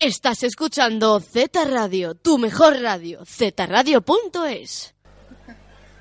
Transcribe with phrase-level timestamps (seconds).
[0.00, 4.94] Estás escuchando Z Radio, tu mejor radio, zradio.es.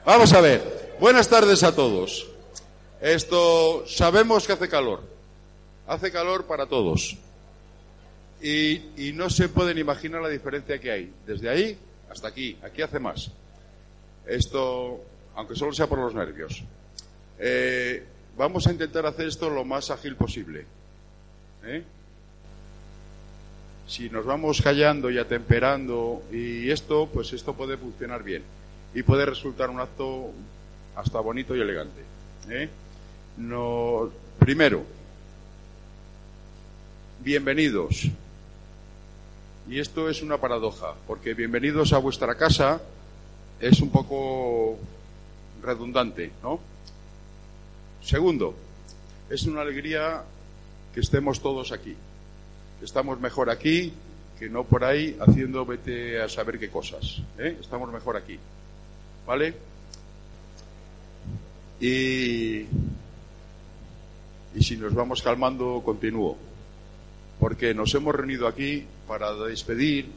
[0.05, 0.95] Vamos a ver.
[0.99, 2.27] Buenas tardes a todos.
[3.01, 5.01] Esto, sabemos que hace calor.
[5.87, 7.17] Hace calor para todos.
[8.39, 11.11] Y, y no se pueden imaginar la diferencia que hay.
[11.25, 11.75] Desde ahí
[12.07, 12.55] hasta aquí.
[12.61, 13.31] Aquí hace más.
[14.27, 15.01] Esto,
[15.33, 16.63] aunque solo sea por los nervios.
[17.39, 18.05] Eh,
[18.37, 20.67] vamos a intentar hacer esto lo más ágil posible.
[21.63, 21.83] ¿Eh?
[23.87, 28.43] Si nos vamos callando y atemperando y esto, pues esto puede funcionar bien
[28.93, 30.31] y puede resultar un acto
[30.95, 32.01] hasta bonito y elegante.
[32.49, 32.69] ¿eh?
[33.37, 34.83] No, primero,
[37.21, 38.09] bienvenidos.
[39.69, 42.81] Y esto es una paradoja, porque bienvenidos a vuestra casa
[43.59, 44.77] es un poco
[45.61, 46.59] redundante, ¿no?
[48.01, 48.53] Segundo,
[49.29, 50.23] es una alegría
[50.93, 51.95] que estemos todos aquí
[52.81, 53.93] estamos mejor aquí
[54.39, 57.21] que no por ahí haciendo vete a saber qué cosas.
[57.39, 57.57] ¿eh?
[57.59, 58.37] Estamos mejor aquí.
[59.25, 59.53] ¿Vale?
[61.79, 62.65] Y,
[64.55, 66.37] y si nos vamos calmando, continúo.
[67.39, 70.09] Porque nos hemos reunido aquí para despedir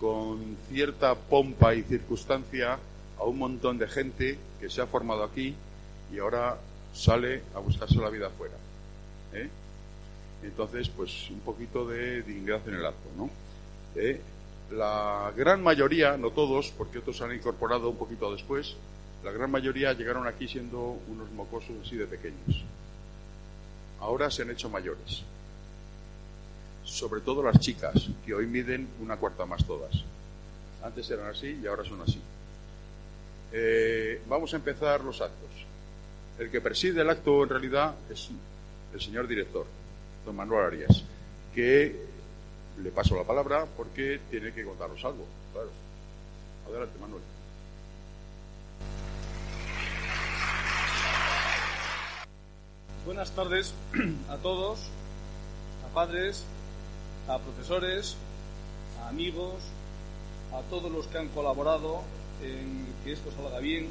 [0.00, 2.78] con cierta pompa y circunstancia
[3.18, 5.54] a un montón de gente que se ha formado aquí
[6.12, 6.58] y ahora
[6.92, 8.54] sale a buscarse la vida afuera.
[9.32, 9.48] ¿eh?
[10.42, 13.30] Entonces, pues un poquito de dignidad en el acto, ¿no?
[13.94, 14.20] Eh,
[14.72, 18.74] la gran mayoría, no todos, porque otros han incorporado un poquito después,
[19.22, 22.64] la gran mayoría llegaron aquí siendo unos mocosos así de pequeños.
[24.00, 25.22] Ahora se han hecho mayores.
[26.84, 29.92] Sobre todo las chicas, que hoy miden una cuarta más todas.
[30.82, 32.20] Antes eran así y ahora son así.
[33.52, 35.50] Eh, vamos a empezar los actos.
[36.38, 38.30] El que preside el acto en realidad es
[38.92, 39.66] el señor director
[40.24, 41.02] don Manuel Arias,
[41.54, 42.06] que
[42.82, 45.24] le paso la palabra porque tiene que contaros algo.
[45.52, 45.70] Claro.
[46.68, 47.22] Adelante, Manuel.
[53.04, 53.74] Buenas tardes
[54.28, 54.78] a todos,
[55.84, 56.44] a padres,
[57.28, 58.16] a profesores,
[59.02, 59.56] a amigos,
[60.52, 62.02] a todos los que han colaborado
[62.42, 63.88] en que esto salga bien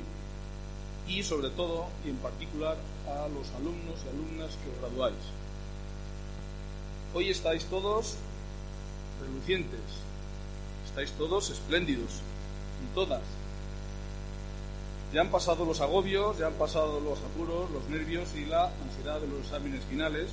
[1.08, 2.78] y sobre todo y en particular
[3.08, 5.41] a los alumnos y alumnas que os graduáis.
[7.14, 8.16] Hoy estáis todos
[9.22, 9.82] relucientes,
[10.88, 12.22] estáis todos espléndidos,
[12.82, 13.22] y todas.
[15.14, 19.20] Ya han pasado los agobios, ya han pasado los apuros, los nervios y la ansiedad
[19.20, 20.30] de los exámenes finales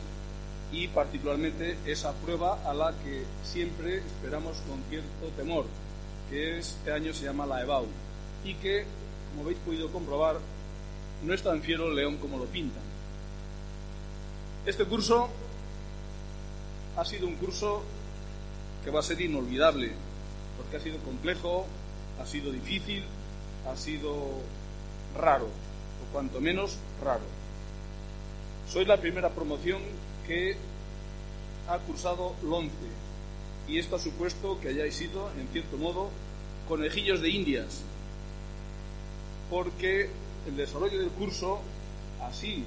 [0.70, 5.64] y particularmente esa prueba a la que siempre esperamos con cierto temor,
[6.30, 7.86] que este año se llama la EBAU
[8.44, 8.86] y que,
[9.30, 10.36] como habéis podido comprobar,
[11.24, 12.82] no es tan fiero el león como lo pintan.
[14.64, 15.28] Este curso
[16.98, 17.82] ha sido un curso
[18.84, 19.92] que va a ser inolvidable,
[20.56, 21.64] porque ha sido complejo,
[22.20, 23.04] ha sido difícil,
[23.70, 24.16] ha sido
[25.16, 27.22] raro, o cuanto menos raro.
[28.68, 29.80] Soy la primera promoción
[30.26, 30.56] que
[31.68, 32.88] ha cursado LONCE
[33.68, 36.10] y esto ha supuesto que hayáis sido, en cierto modo,
[36.66, 37.82] conejillos de indias,
[39.50, 40.10] porque
[40.48, 41.60] el desarrollo del curso
[42.20, 42.64] así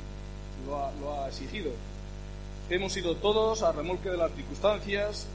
[0.66, 1.72] lo ha exigido
[2.72, 5.28] hemos ido todos a remolque de las circunstancias,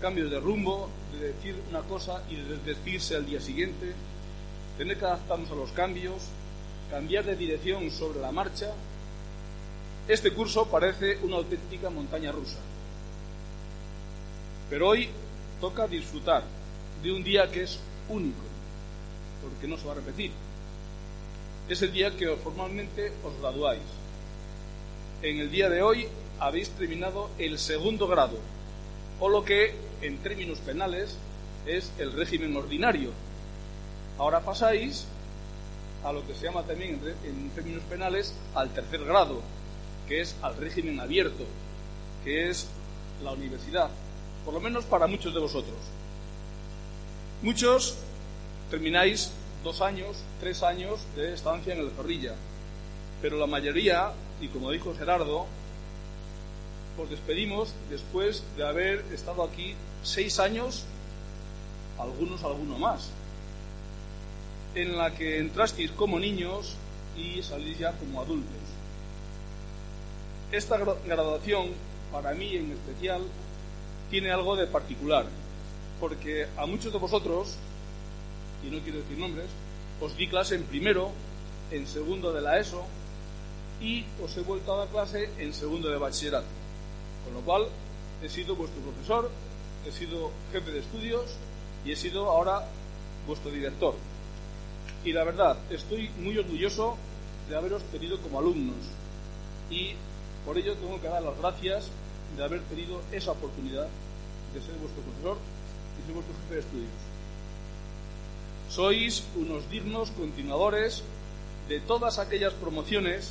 [0.00, 3.92] cambios de rumbo, de decir una cosa y de decirse al día siguiente,
[4.78, 6.22] tener que adaptarnos a los cambios,
[6.88, 8.70] cambiar de dirección sobre la marcha.
[10.06, 12.58] Este curso parece una auténtica montaña rusa.
[14.70, 15.08] Pero hoy
[15.60, 16.44] toca disfrutar
[17.02, 18.42] de un día que es único,
[19.42, 20.30] porque no se va a repetir.
[21.68, 23.82] Es el día que formalmente os graduáis
[25.22, 26.08] en el día de hoy
[26.40, 28.38] habéis terminado el segundo grado,
[29.20, 31.16] o lo que en términos penales
[31.66, 33.10] es el régimen ordinario.
[34.18, 35.06] Ahora pasáis
[36.02, 39.42] a lo que se llama también en términos penales al tercer grado,
[40.08, 41.44] que es al régimen abierto,
[42.24, 42.66] que es
[43.22, 43.90] la universidad,
[44.44, 45.76] por lo menos para muchos de vosotros.
[47.42, 47.98] Muchos
[48.70, 49.30] termináis
[49.62, 52.34] dos años, tres años de estancia en el Zorrilla,
[53.20, 55.46] pero la mayoría y como dijo Gerardo,
[56.98, 60.84] os despedimos después de haber estado aquí seis años,
[61.98, 63.10] algunos alguno más,
[64.74, 66.76] en la que entrasteis como niños
[67.16, 68.50] y salís ya como adultos.
[70.52, 71.70] Esta graduación,
[72.12, 73.22] para mí en especial,
[74.10, 75.26] tiene algo de particular,
[76.00, 77.56] porque a muchos de vosotros,
[78.66, 79.46] y no quiero decir nombres,
[80.00, 81.12] os di clase en primero,
[81.70, 82.84] en segundo de la ESO,
[83.80, 86.59] y os he vuelto a dar clase en segundo de bachillerato.
[87.30, 87.68] Con lo cual,
[88.24, 89.30] he sido vuestro profesor,
[89.86, 91.26] he sido jefe de estudios
[91.84, 92.66] y he sido ahora
[93.24, 93.94] vuestro director.
[95.04, 96.96] Y la verdad, estoy muy orgulloso
[97.48, 98.76] de haberos tenido como alumnos
[99.70, 99.92] y
[100.44, 101.86] por ello tengo que dar las gracias
[102.36, 103.86] de haber tenido esa oportunidad
[104.52, 105.36] de ser vuestro profesor
[106.00, 106.90] y ser vuestro jefe de estudios.
[108.70, 111.04] Sois unos dignos continuadores
[111.68, 113.30] de todas aquellas promociones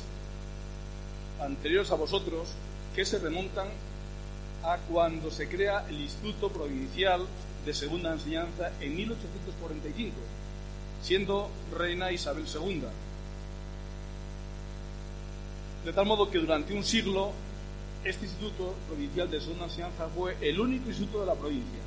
[1.38, 2.48] anteriores a vosotros
[2.94, 3.68] que se remontan
[4.62, 7.26] a cuando se crea el Instituto Provincial
[7.64, 10.16] de Segunda Enseñanza en 1845,
[11.02, 12.82] siendo reina Isabel II.
[15.84, 17.32] De tal modo que durante un siglo
[18.04, 21.80] este Instituto Provincial de Segunda Enseñanza fue el único instituto de la provincia.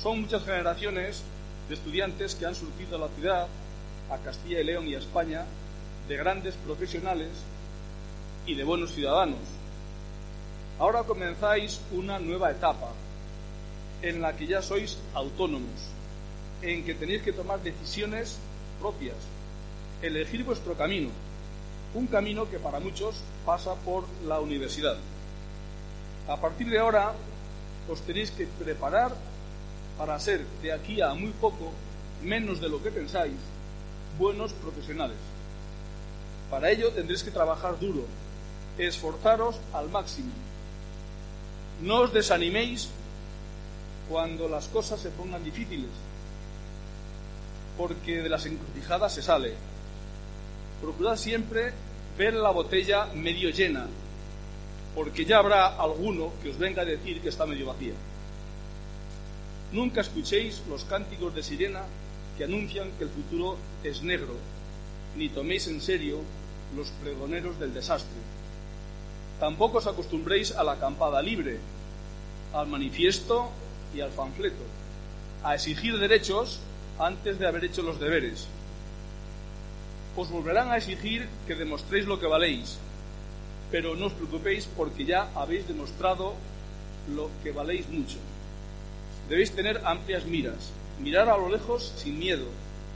[0.00, 1.22] Son muchas generaciones
[1.68, 3.48] de estudiantes que han surgido a la ciudad,
[4.10, 5.44] a Castilla y León y a España,
[6.08, 7.30] de grandes profesionales
[8.46, 9.59] y de buenos ciudadanos.
[10.80, 12.88] Ahora comenzáis una nueva etapa
[14.00, 15.76] en la que ya sois autónomos,
[16.62, 18.38] en que tenéis que tomar decisiones
[18.80, 19.20] propias,
[20.00, 21.10] elegir vuestro camino,
[21.92, 24.96] un camino que para muchos pasa por la universidad.
[26.26, 27.12] A partir de ahora
[27.86, 29.12] os tenéis que preparar
[29.98, 31.72] para ser de aquí a muy poco,
[32.24, 33.36] menos de lo que pensáis,
[34.18, 35.18] buenos profesionales.
[36.50, 38.06] Para ello tendréis que trabajar duro,
[38.78, 40.32] esforzaros al máximo.
[41.82, 42.88] No os desaniméis
[44.08, 45.88] cuando las cosas se pongan difíciles,
[47.78, 49.54] porque de las encrucijadas se sale.
[50.82, 51.72] Procurad siempre
[52.18, 53.86] ver la botella medio llena,
[54.94, 57.94] porque ya habrá alguno que os venga a decir que está medio vacía.
[59.72, 61.82] Nunca escuchéis los cánticos de sirena
[62.36, 64.34] que anuncian que el futuro es negro,
[65.16, 66.18] ni toméis en serio
[66.76, 68.18] los pregoneros del desastre.
[69.40, 71.56] Tampoco os acostumbréis a la acampada libre,
[72.52, 73.48] al manifiesto
[73.94, 74.62] y al panfleto,
[75.42, 76.60] a exigir derechos
[76.98, 78.46] antes de haber hecho los deberes.
[80.14, 82.76] Os volverán a exigir que demostréis lo que valéis,
[83.70, 86.34] pero no os preocupéis porque ya habéis demostrado
[87.08, 88.18] lo que valéis mucho.
[89.30, 90.68] Debéis tener amplias miras,
[91.00, 92.44] mirar a lo lejos sin miedo,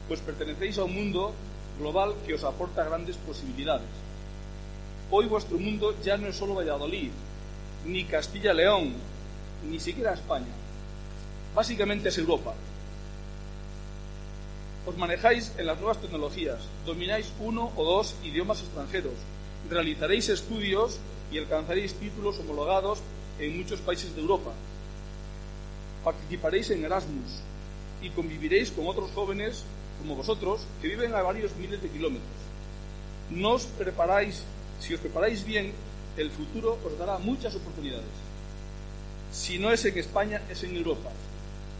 [0.07, 1.33] pues pertenecéis a un mundo
[1.79, 3.89] global que os aporta grandes posibilidades.
[5.11, 7.11] Hoy vuestro mundo ya no es solo Valladolid,
[7.85, 8.93] ni Castilla-León,
[9.69, 10.47] ni siquiera España.
[11.53, 12.53] Básicamente es Europa.
[14.87, 19.13] Os manejáis en las nuevas tecnologías, domináis uno o dos idiomas extranjeros,
[19.69, 20.99] realizaréis estudios
[21.31, 22.99] y alcanzaréis títulos homologados
[23.39, 24.51] en muchos países de Europa.
[26.03, 27.41] Participaréis en Erasmus
[28.01, 29.63] y conviviréis con otros jóvenes
[29.99, 32.29] como vosotros que viven a varios miles de kilómetros.
[33.29, 34.43] No os preparáis,
[34.79, 35.73] si os preparáis bien,
[36.17, 38.05] el futuro os dará muchas oportunidades.
[39.31, 41.09] Si no es en España, es en Europa.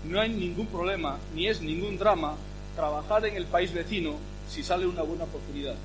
[0.03, 2.36] No hay ningún problema, ni es ningún drama
[2.75, 4.15] trabajar en el país vecino
[4.50, 5.75] si sale una buena oportunidad.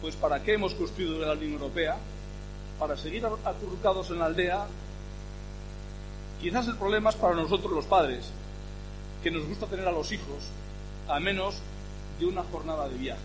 [0.00, 1.96] Pues ¿para qué hemos construido la Unión Europea?
[2.78, 4.66] Para seguir acurrucados en la aldea.
[6.40, 8.30] Quizás el problema es para nosotros los padres,
[9.22, 10.44] que nos gusta tener a los hijos
[11.08, 11.56] a menos
[12.20, 13.20] de una jornada de viaje.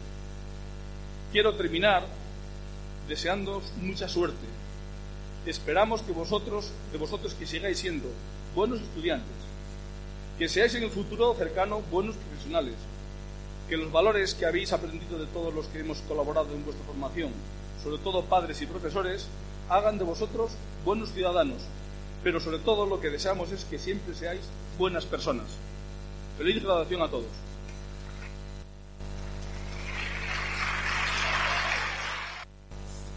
[1.31, 2.07] Quiero terminar
[3.07, 4.45] deseando mucha suerte.
[5.45, 8.07] Esperamos que vosotros, de vosotros que sigáis siendo
[8.55, 9.35] buenos estudiantes,
[10.37, 12.75] que seáis en el futuro cercano buenos profesionales,
[13.67, 17.31] que los valores que habéis aprendido de todos los que hemos colaborado en vuestra formación,
[17.83, 19.27] sobre todo padres y profesores,
[19.69, 20.51] hagan de vosotros
[20.85, 21.61] buenos ciudadanos,
[22.23, 24.41] pero sobre todo lo que deseamos es que siempre seáis
[24.77, 25.47] buenas personas.
[26.37, 27.27] Feliz graduación a todos.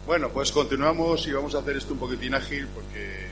[0.07, 3.27] Bueno, pues continuamos y vamos a hacer esto un poquitín ágil porque...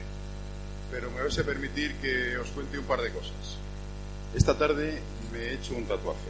[0.91, 3.55] Pero me vais a permitir que os cuente un par de cosas.
[4.35, 5.01] Esta tarde
[5.31, 6.27] me he hecho un tatuaje.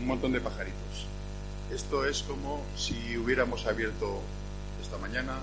[0.00, 1.06] Un montón de pajaritos.
[1.70, 4.22] Esto es como si hubiéramos abierto
[4.80, 5.40] esta mañana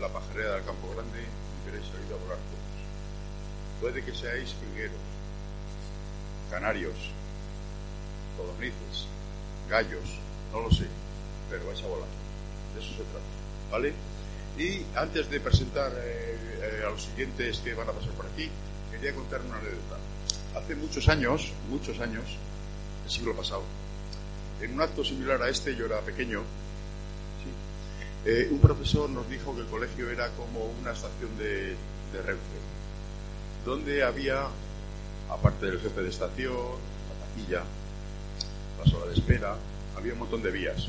[0.00, 3.80] la pajarera del Campo Grande y hubierais salido a volar todos.
[3.80, 4.96] Puede que seáis jilgueros,
[6.50, 6.96] canarios,
[8.36, 9.06] codornices,
[9.70, 10.18] gallos,
[10.52, 10.86] no lo sé,
[11.48, 12.23] pero vais a volar
[12.74, 13.92] de eso se trata, ¿vale?
[14.58, 18.48] Y antes de presentar eh, eh, a los siguientes que van a pasar por aquí,
[18.90, 19.98] quería contar una anécdota.
[20.54, 22.24] Hace muchos años, muchos años,
[23.04, 23.64] el siglo pasado,
[24.60, 26.42] en un acto similar a este, yo era pequeño,
[28.24, 31.76] eh, un profesor nos dijo que el colegio era como una estación de,
[32.12, 32.40] de Renfe,
[33.66, 34.46] donde había,
[35.28, 37.64] aparte del jefe de estación, la taquilla,
[38.78, 39.56] la sala de espera,
[39.96, 40.88] había un montón de vías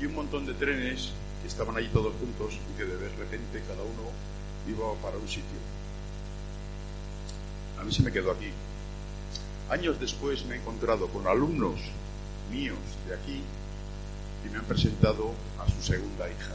[0.00, 1.10] y un montón de trenes
[1.42, 4.10] que estaban allí todos juntos y que de repente cada uno
[4.68, 5.58] iba para un sitio.
[7.78, 8.50] A mí se me quedó aquí.
[9.70, 11.80] Años después me he encontrado con alumnos
[12.50, 13.42] míos de aquí
[14.44, 16.54] y me han presentado a su segunda hija.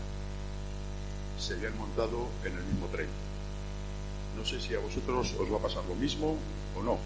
[1.39, 3.07] Se habían montado en el mismo tren.
[4.37, 6.37] No sé si a vosotros os va a pasar lo mismo
[6.77, 6.99] o no,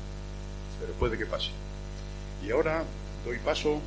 [0.79, 1.51] pero puede que pase.
[2.45, 2.83] Y ahora
[3.25, 3.79] doy paso,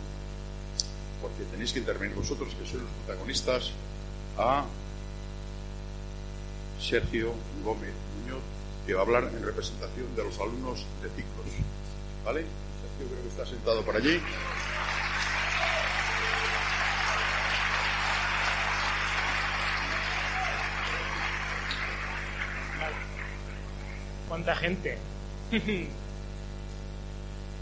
[1.24, 3.72] porque tenéis que intervenir vosotros, que sois los protagonistas,
[4.36, 4.68] a
[6.76, 7.32] Sergio
[7.64, 8.44] Gómez Muñoz,
[8.84, 11.48] que va a hablar en representación de los alumnos de ciclos.
[12.26, 12.44] ¿Vale?
[12.44, 14.20] Sergio creo que está sentado por allí.
[24.28, 24.98] ¿Cuánta gente?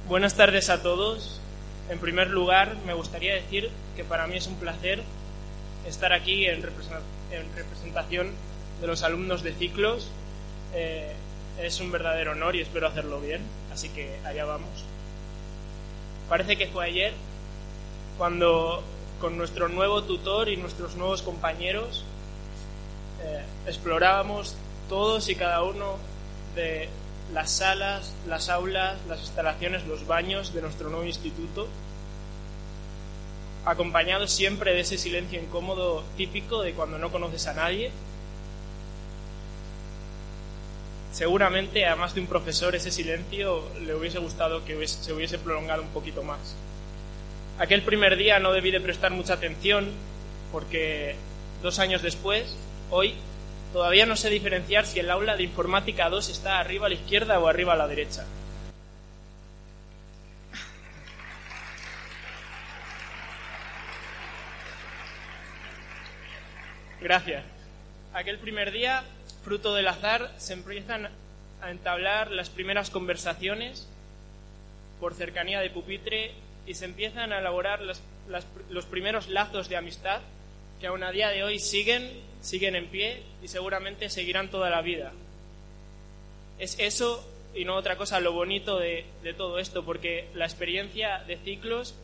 [0.09, 1.42] Buenas tardes a todos.
[1.89, 5.03] En primer lugar, me gustaría decir que para mí es un placer
[5.87, 8.31] estar aquí en, representación
[8.81, 10.09] de los alumnos de ciclos.
[10.75, 11.13] Eh,
[11.61, 14.85] es un verdadero honor y espero hacerlo bien, así que allá vamos.
[16.29, 17.13] Parece que fue ayer
[18.17, 18.83] cuando
[19.21, 22.05] con nuestro nuevo tutor y nuestros nuevos compañeros
[23.23, 24.57] eh, explorábamos
[24.89, 25.97] todos y cada uno
[26.55, 26.89] de
[27.33, 31.69] las salas, las aulas, las instalaciones, los baños de nuestro nuevo instituto,
[33.65, 37.91] acompañado siempre de ese silencio incómodo típico de cuando no conoces a nadie.
[41.13, 45.83] Seguramente a más de un profesor ese silencio le hubiese gustado que se hubiese prolongado
[45.83, 46.57] un poquito más.
[47.59, 49.91] Aquel primer día no debí de prestar mucha atención
[50.51, 51.17] porque
[51.63, 52.57] dos años después,
[52.91, 53.15] hoy,
[53.73, 57.41] Todavía no sé diferenciar si el aula de informática 2 está arriba a la izquierda
[57.41, 58.27] o arriba a la derecha.
[67.01, 67.45] Gracias.
[68.13, 69.05] Aquel primer día,
[69.43, 71.09] fruto del azar, se empiezan
[71.63, 73.89] a entablar las primeras conversaciones
[75.01, 76.33] por cercanía de pupitre
[76.67, 80.21] y se empiezan a elaborar los primeros lazos de amistad
[80.79, 84.83] que aún a día de hoy siguen siguen en pie y seguramente seguirán toda la
[84.83, 85.13] vida.
[86.59, 89.07] Es eso y no otra cosa lo bonito de,
[89.37, 91.95] todo esto, porque la experiencia de ciclos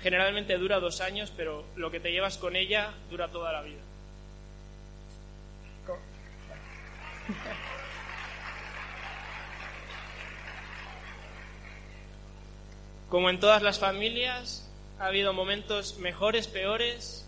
[0.00, 3.80] generalmente dura dos años, pero lo que te llevas con ella dura toda la vida.
[13.08, 14.68] Como en todas las familias,
[14.98, 17.26] ha habido momentos mejores, peores,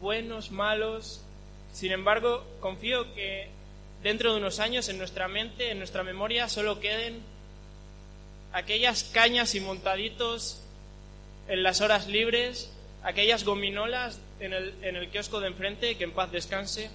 [0.00, 1.24] buenos, malos,
[1.72, 3.48] sin embargo, confío que
[4.02, 7.22] dentro de unos años en nuestra mente, en nuestra memoria, solo queden
[8.52, 10.62] aquellas cañas y montaditos
[11.48, 12.72] en las horas libres,
[13.02, 16.90] aquellas gominolas en el, en el kiosco de enfrente, que en paz descanse,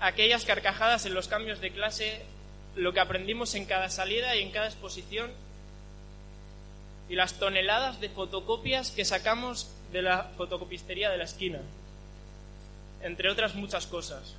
[0.00, 2.22] aquellas carcajadas en los cambios de clase,
[2.76, 5.30] lo que aprendimos en cada salida y en cada exposición,
[7.08, 11.60] y las toneladas de fotocopias que sacamos de la fotocopistería de la esquina
[13.02, 14.34] entre otras muchas cosas.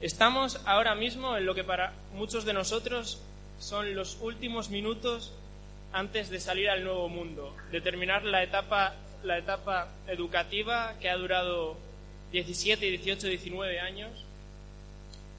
[0.00, 3.20] Estamos ahora mismo en lo que para muchos de nosotros
[3.58, 5.32] son los últimos minutos
[5.92, 11.16] antes de salir al nuevo mundo, de terminar la etapa, la etapa educativa que ha
[11.16, 11.76] durado
[12.32, 14.10] 17, 18, 19 años.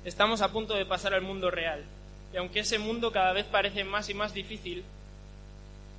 [0.03, 1.83] Estamos a punto de pasar al mundo real.
[2.33, 4.83] Y aunque ese mundo cada vez parece más y más difícil,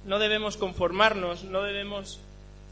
[0.05, 2.21] no debemos conformarnos, no debemos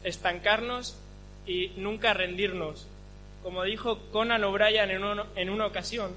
[0.07, 0.97] estancarnos
[1.45, 2.87] y nunca rendirnos.
[3.43, 6.15] Como dijo Conan O'Brien en, una ocasión,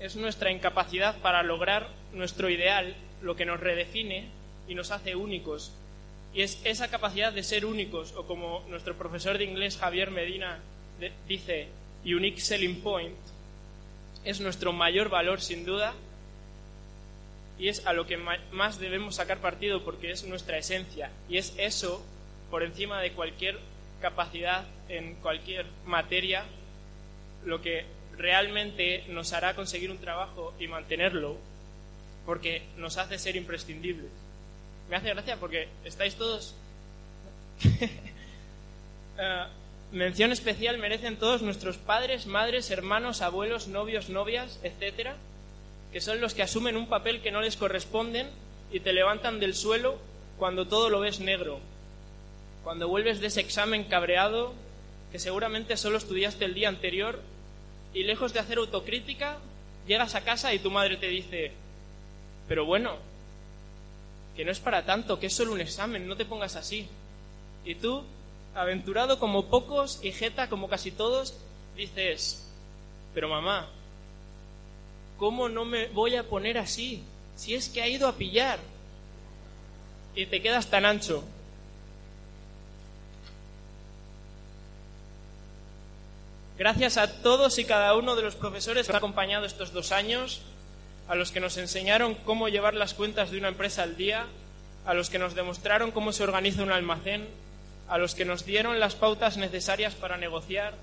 [0.00, 4.28] es nuestra incapacidad para lograr nuestro ideal lo que nos redefine
[4.68, 5.72] y nos hace únicos.
[6.32, 10.58] Y es esa capacidad de ser únicos, o como nuestro profesor de inglés Javier Medina
[11.28, 11.68] dice,
[12.04, 13.16] unique selling point,
[14.24, 15.94] es nuestro mayor valor sin duda
[17.58, 21.54] y es a lo que más debemos sacar partido porque es nuestra esencia y es
[21.56, 22.04] eso
[22.50, 23.58] por encima de cualquier
[24.00, 26.44] capacidad en cualquier materia,
[27.44, 27.84] lo que
[28.16, 31.36] realmente nos hará conseguir un trabajo y mantenerlo,
[32.26, 34.10] porque nos hace ser imprescindibles.
[34.88, 36.54] Me hace gracia porque estáis todos...
[39.16, 39.44] Eh,
[39.92, 45.14] mención especial merecen todos nuestros padres, madres, hermanos, abuelos, novios, novias, etcétera,
[45.92, 48.28] que son los que asumen un papel que no les corresponden
[48.72, 50.00] y te levantan del suelo
[50.36, 51.60] cuando todo lo ves negro,
[52.64, 54.54] cuando vuelves de ese examen cabreado
[55.12, 57.20] que seguramente solo estudiaste el día anterior
[57.92, 59.36] y lejos de hacer autocrítica,
[59.86, 61.52] llegas a casa y tu madre te dice,
[62.48, 62.96] pero bueno,
[64.34, 66.88] que no es para tanto, que es solo un examen, no te pongas así.
[67.64, 68.02] Y tú
[68.54, 71.36] aventurado como pocos y jeta como casi todos,
[71.76, 72.50] dices,
[73.12, 73.68] pero mamá,
[75.18, 77.04] ¿cómo no me voy a poner así?
[77.36, 78.58] Si es que ha ido a pillar.
[80.16, 81.24] Y te quedas tan ancho.
[86.56, 90.40] Gracias a todos y cada uno de los profesores que han acompañado estos dos años,
[91.08, 94.26] a los que nos enseñaron cómo llevar las cuentas de una empresa al día,
[94.86, 97.26] a los que nos demostraron cómo se organiza un almacén,
[97.88, 100.74] a los que nos dieron las pautas necesarias para negociar,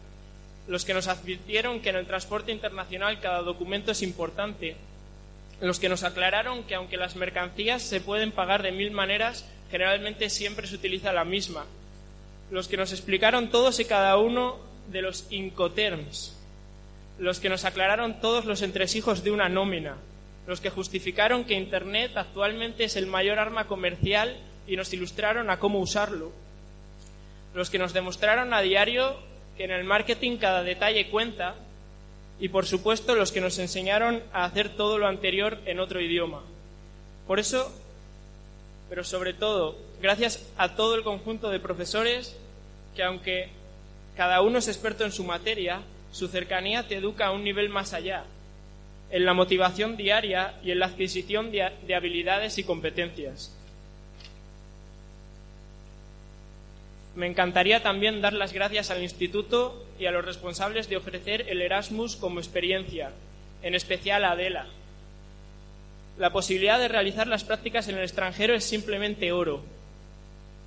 [0.67, 4.75] los que nos advirtieron que en el transporte internacional cada documento es importante,
[5.61, 10.29] los que nos aclararon que aunque las mercancías se pueden pagar de mil maneras, generalmente
[10.29, 11.65] siempre se utiliza la misma,
[12.51, 16.37] los que nos explicaron todos y cada uno de los incoterms,
[17.19, 19.97] los que nos aclararon todos los entresijos de una nómina,
[20.47, 25.59] los que justificaron que Internet actualmente es el mayor arma comercial y nos ilustraron a
[25.59, 26.31] cómo usarlo,
[27.53, 29.15] los que nos demostraron a diario
[29.57, 31.55] que en el marketing cada detalle cuenta
[32.39, 36.41] y por supuesto los que nos enseñaron a hacer todo lo anterior en otro idioma.
[37.27, 37.71] Por eso,
[38.89, 42.35] pero sobre todo, gracias a todo el conjunto de profesores
[42.95, 43.49] que aunque
[44.15, 47.93] cada uno es experto en su materia, su cercanía te educa a un nivel más
[47.93, 48.25] allá,
[49.09, 53.55] en la motivación diaria y en la adquisición de, habilidades y competencias.
[57.15, 61.61] Me encantaría también dar las gracias al Instituto y a los responsables de ofrecer el
[61.61, 63.11] Erasmus como experiencia,
[63.63, 64.67] en especial a Adela.
[66.17, 69.61] La posibilidad de realizar las prácticas en el extranjero es simplemente oro.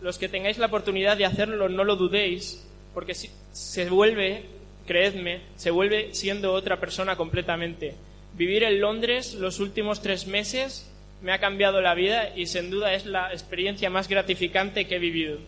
[0.02, 4.44] Los que tengáis la oportunidad de hacerlo, no lo dudéis, porque se vuelve,
[4.86, 7.94] creedme, se vuelve siendo otra persona completamente.
[8.34, 10.90] Vivir en Londres los últimos tres meses
[11.22, 14.98] me ha cambiado la vida y sin duda es la experiencia más gratificante que he
[14.98, 15.38] vivido.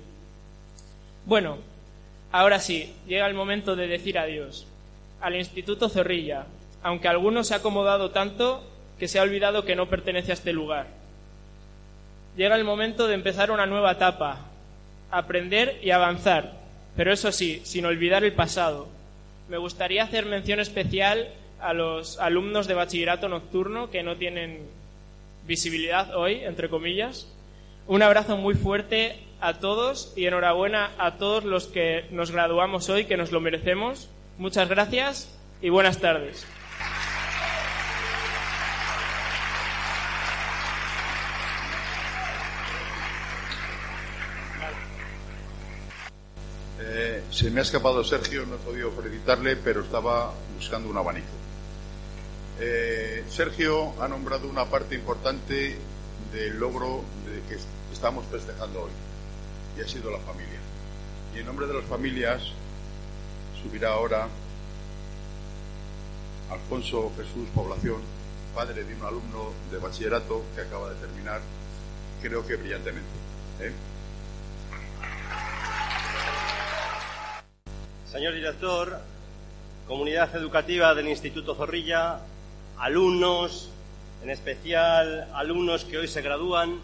[1.26, 1.59] Bueno,
[2.33, 4.67] ahora sí, llega el momento de decir adiós.
[5.21, 6.47] Al Instituto Zorrilla,
[6.83, 8.62] aunque alguno se ha acomodado tanto
[8.99, 10.87] que se ha olvidado que no pertenece a este lugar.
[12.37, 14.47] Llega el momento de empezar una nueva etapa,
[15.11, 16.53] aprender y avanzar,
[16.96, 18.88] pero eso sí, sin olvidar el pasado.
[19.48, 21.28] Me gustaría hacer mención especial
[21.61, 24.61] a los alumnos de bachillerato nocturno que no tienen
[25.46, 27.28] visibilidad hoy, entre comillas.
[27.87, 33.04] Un abrazo muy fuerte a todos y enhorabuena a todos los que nos graduamos hoy,
[33.04, 34.09] que nos lo merecemos.
[34.38, 36.46] Muchas gracias y buenas tardes.
[47.31, 51.27] Se me ha escapado Sergio, no he podido felicitarle, pero estaba buscando un abanico.
[52.59, 55.77] Eh, Sergio ha nombrado una parte importante
[56.33, 57.61] del logro de que
[57.93, 58.91] estamos festejando hoy,
[59.77, 60.59] y ha sido la familia.
[61.35, 62.43] Y en nombre de las familias
[63.62, 64.29] subirá ahora
[66.51, 68.01] Alfonso Jesús Población,
[68.55, 71.41] padre de un alumno de bachillerato que acaba de terminar,
[72.23, 73.11] creo que brillantemente.
[73.61, 73.73] ¿eh?
[78.16, 78.98] Señor director,
[79.87, 82.20] comunidad educativa del Instituto Zorrilla,
[82.79, 83.68] alumnos,
[84.22, 86.81] en especial alumnos que hoy se gradúan,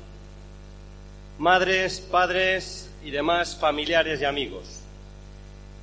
[1.39, 4.83] madres, padres y demás familiares y amigos.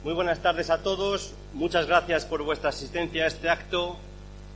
[0.03, 1.33] Muy buenas tardes a todos.
[1.55, 3.97] Muchas gracias por vuestra asistencia a este acto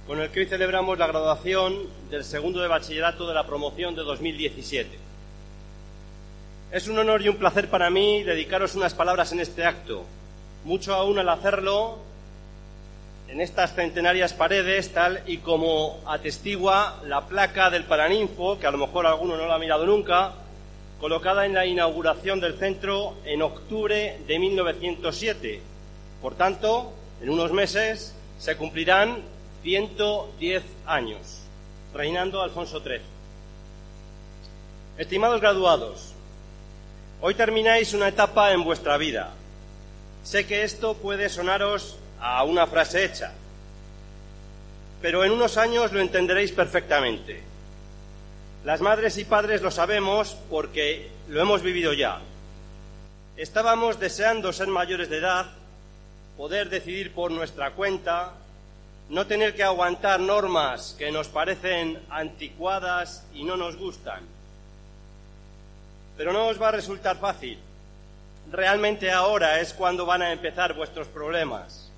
[0.05, 4.03] con el que hoy celebramos la graduación del segundo de bachillerato de la promoción de
[4.03, 4.95] 2017.
[6.71, 10.05] Es un honor y un placer para mí dedicaros unas palabras en este acto.
[10.65, 11.97] Mucho aún al hacerlo
[13.27, 18.77] en estas centenarias paredes, tal y como atestigua la placa del Paraninfo, que a lo
[18.77, 20.33] mejor alguno no lo ha mirado nunca,
[21.01, 25.61] colocada en la inauguración del centro en octubre de 1907.
[26.21, 29.21] Por tanto, en unos meses se cumplirán
[29.63, 31.41] 110 años,
[31.93, 33.01] reinando Alfonso XIII.
[34.97, 36.13] Estimados graduados,
[37.19, 39.33] hoy termináis una etapa en vuestra vida.
[40.23, 43.33] Sé que esto puede sonaros a una frase hecha.
[45.01, 47.43] Pero en unos años lo entenderéis perfectamente.
[48.63, 52.21] Las madres y padres lo sabemos porque lo hemos vivido ya.
[53.35, 55.47] Estábamos deseando ser mayores de edad,
[56.37, 58.31] poder decidir por nuestra cuenta,
[59.09, 64.21] no tener que aguantar normas que nos parecen anticuadas y no nos gustan.
[66.15, 67.59] Pero no os va a resultar fácil.
[68.53, 71.89] Realmente ahora es cuando van a empezar vuestros problemas.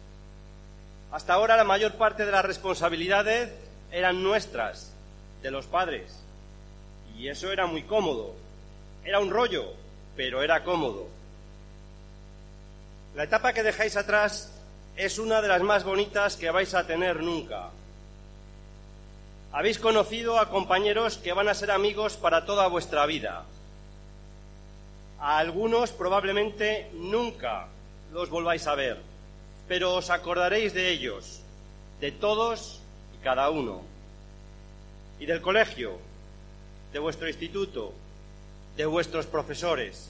[1.11, 3.51] Hasta ahora la mayor parte de las responsabilidades
[3.91, 4.93] eran nuestras,
[5.41, 6.17] de los padres.
[7.17, 8.35] Y eso era muy cómodo.
[9.03, 9.73] Era un rollo,
[10.15, 11.09] pero era cómodo.
[13.15, 14.53] La etapa que dejáis atrás
[14.95, 17.67] es una de las más bonitas que vais a tener nunca.
[19.51, 23.43] Habéis conocido a compañeros que van a ser amigos para toda vuestra vida.
[25.19, 27.67] A algunos probablemente nunca
[28.11, 29.01] los volváis a ver,
[29.67, 31.41] pero os acordaréis de ellos,
[31.99, 32.81] de todos
[33.17, 33.81] y cada uno.
[35.19, 35.97] Y del colegio,
[36.91, 37.93] de vuestro instituto,
[38.77, 40.09] de vuestros profesores.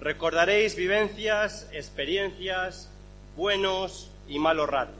[0.00, 2.90] Recordaréis vivencias, experiencias,
[3.36, 4.96] buenos y malos ratos.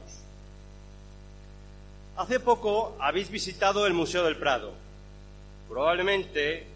[2.16, 4.72] Hace poco habéis visitado el Museo del Prado.
[5.68, 6.66] Probablemente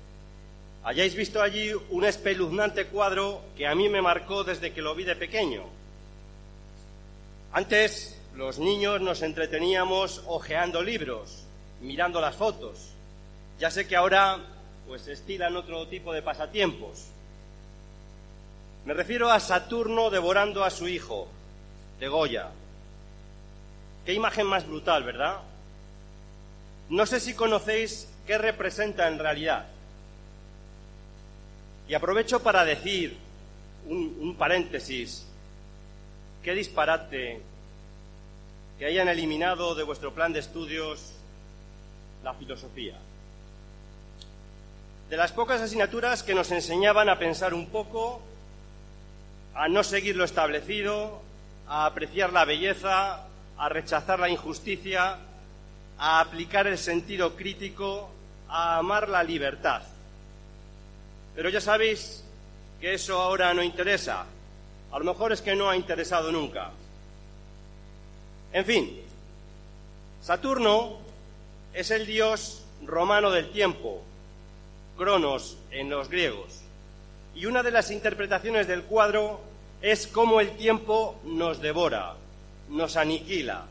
[0.86, 5.02] hayáis visto allí un espeluznante cuadro que a mí me marcó desde que lo vi
[5.02, 5.64] de pequeño.
[7.52, 11.42] Antes los niños nos entreteníamos hojeando libros,
[11.80, 12.92] mirando las fotos.
[13.58, 14.38] Ya sé que ahora
[14.86, 17.06] pues estilan otro tipo de pasatiempos.
[18.84, 21.26] Me refiero a Saturno devorando a su hijo,
[21.98, 22.50] de Goya.
[24.04, 25.38] Qué imagen más brutal, ¿verdad?
[26.90, 29.66] No sé si conocéis qué representa en realidad.
[31.88, 33.16] Y aprovecho para decir
[33.86, 35.26] un, paréntesis.
[36.42, 37.40] Qué disparate
[38.78, 41.12] que hayan eliminado de vuestro plan de estudios
[42.24, 42.98] la filosofía.
[45.08, 48.20] De las pocas asignaturas que nos enseñaban a pensar un poco,
[49.54, 51.22] a no seguir lo establecido,
[51.68, 55.18] a apreciar la belleza, a rechazar la injusticia,
[55.98, 58.10] a aplicar el sentido crítico,
[58.48, 59.82] a amar la libertad.
[61.36, 62.24] Pero ya sabéis
[62.80, 64.24] que eso ahora no interesa.
[64.90, 66.70] A lo mejor es que no ha interesado nunca.
[68.52, 69.00] En fin,
[70.22, 70.96] Saturno
[71.74, 74.02] es el dios romano del tiempo,
[74.96, 76.62] Cronos en los griegos.
[77.34, 79.40] Y una de las interpretaciones del cuadro
[79.82, 82.14] es cómo el tiempo nos devora,
[82.70, 83.66] nos aniquila.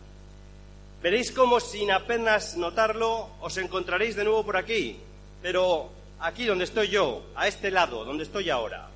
[1.02, 5.00] Veréis cómo sin apenas notarlo os encontraréis de nuevo por aquí,
[5.42, 8.88] pero aquí donde estoy yo, a este lado, donde estoy ahora.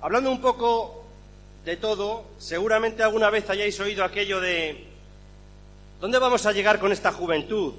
[0.00, 1.04] Hablando un poco
[1.64, 4.86] de todo, seguramente alguna vez hayáis oído aquello de
[6.00, 7.74] ¿dónde vamos a llegar con esta juventud?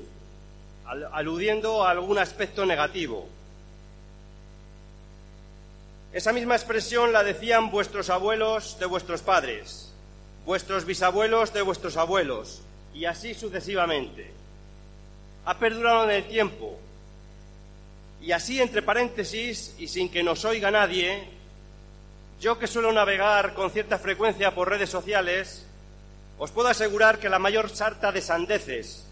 [1.12, 3.28] aludiendo a algún aspecto negativo.
[6.12, 9.94] Esa misma expresión la decían vuestros abuelos de vuestros padres,
[10.46, 12.62] vuestros bisabuelos de vuestros abuelos,
[12.96, 14.32] y así sucesivamente.
[15.46, 16.80] Ha perdurado en el tiempo.
[18.22, 21.24] Y así, entre paréntesis, y sin que nos oiga nadie,
[22.40, 25.66] yo que suelo navegar con cierta frecuencia por redes sociales,
[26.38, 29.06] os puedo asegurar que la mayor sarta de sandeces,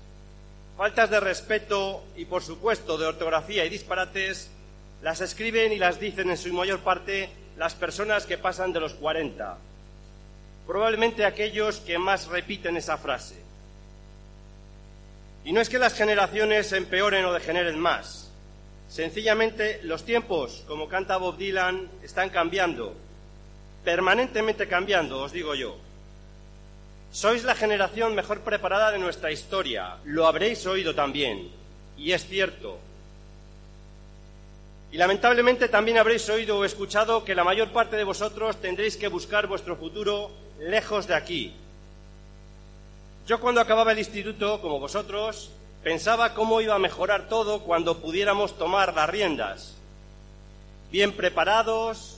[0.77, 4.49] faltas de respeto y, por supuesto, de ortografía y disparates
[5.01, 8.93] las escriben y las dicen en su mayor parte las personas que pasan de los
[8.93, 9.57] 40.
[10.65, 13.35] Probablemente aquellos que más repiten esa frase.
[15.43, 18.26] Y no es que las generaciones empeoren o degeneren más.
[18.89, 22.95] Sencillamente los tiempos, como canta Bob Dylan, están cambiando.
[23.83, 25.77] Permanentemente cambiando, os digo yo.
[27.11, 29.97] Sois la generación mejor preparada de nuestra historia.
[30.05, 31.49] Lo habréis oído también.
[31.97, 32.79] Y es cierto.
[34.91, 39.09] Y lamentablemente también habréis oído o escuchado que la mayor parte de vosotros tendréis que
[39.09, 41.53] buscar vuestro futuro lejos de aquí.
[43.27, 45.51] Yo cuando acababa el instituto, como vosotros,
[45.83, 49.75] pensaba cómo iba a mejorar todo cuando pudiéramos tomar las riendas.
[50.91, 52.17] Bien preparados,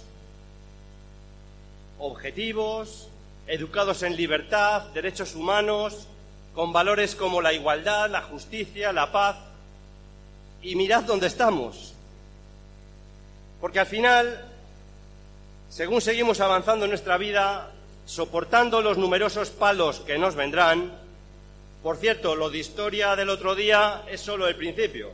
[1.97, 3.09] objetivos,
[3.47, 6.07] educados en libertad, derechos humanos,
[6.53, 9.37] con valores como la igualdad, la justicia, la paz.
[10.61, 11.93] Y mirad dónde estamos.
[13.61, 14.45] Porque al final,
[15.69, 17.71] según seguimos avanzando en nuestra vida,
[18.05, 20.91] soportando los numerosos palos que nos vendrán,
[21.81, 25.11] por cierto, lo de historia del otro día es solo el principio.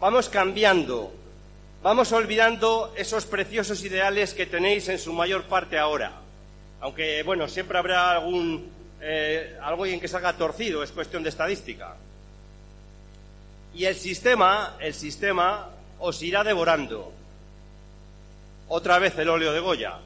[0.00, 1.12] Vamos cambiando,
[1.82, 6.12] vamos olvidando esos preciosos ideales que tenéis en su mayor parte ahora.
[6.80, 8.70] Aunque, bueno, siempre habrá algún,
[9.00, 11.96] eh, algo en que salga torcido, es cuestión de estadística.
[13.74, 17.12] Y el sistema, el sistema os irá devorando.
[18.68, 19.98] Otra vez el óleo de Goya.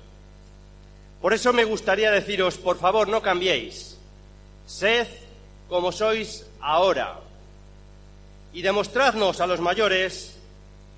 [1.20, 3.91] Por eso me gustaría deciros, por favor, no cambiéis.
[4.66, 5.06] Sed
[5.68, 7.20] como sois ahora.
[8.52, 10.38] Y demostradnos a los mayores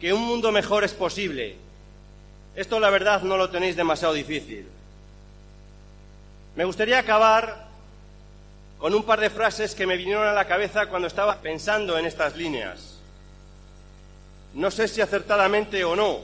[0.01, 1.57] que un mundo mejor es posible.
[2.57, 4.67] Esto, la verdad, no lo tenéis demasiado difícil.
[6.57, 7.69] Me gustaría acabar
[8.79, 12.07] con un par de frases que me vinieron a la cabeza cuando estaba pensando en
[12.07, 12.95] estas líneas
[14.55, 16.21] no sé si acertadamente o no,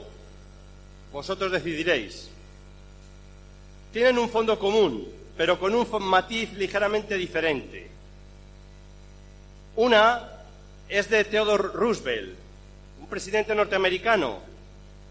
[1.11, 2.29] vosotros decidiréis.
[3.91, 7.89] Tienen un fondo común, pero con un matiz ligeramente diferente.
[9.75, 10.29] Una
[10.89, 12.35] es de Theodore Roosevelt,
[12.99, 14.39] un presidente norteamericano.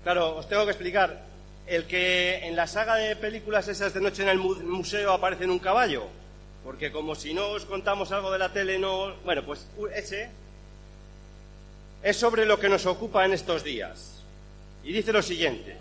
[0.02, 1.28] Claro, os tengo que explicar.
[1.66, 5.50] El que en la saga de películas esas de noche en el museo aparece en
[5.50, 6.06] un caballo.
[6.64, 9.14] Porque como si no os contamos algo de la tele, no...
[9.24, 10.28] Bueno, pues ese
[12.02, 14.22] es sobre lo que nos ocupa en estos días.
[14.84, 15.76] Y dice lo siguiente.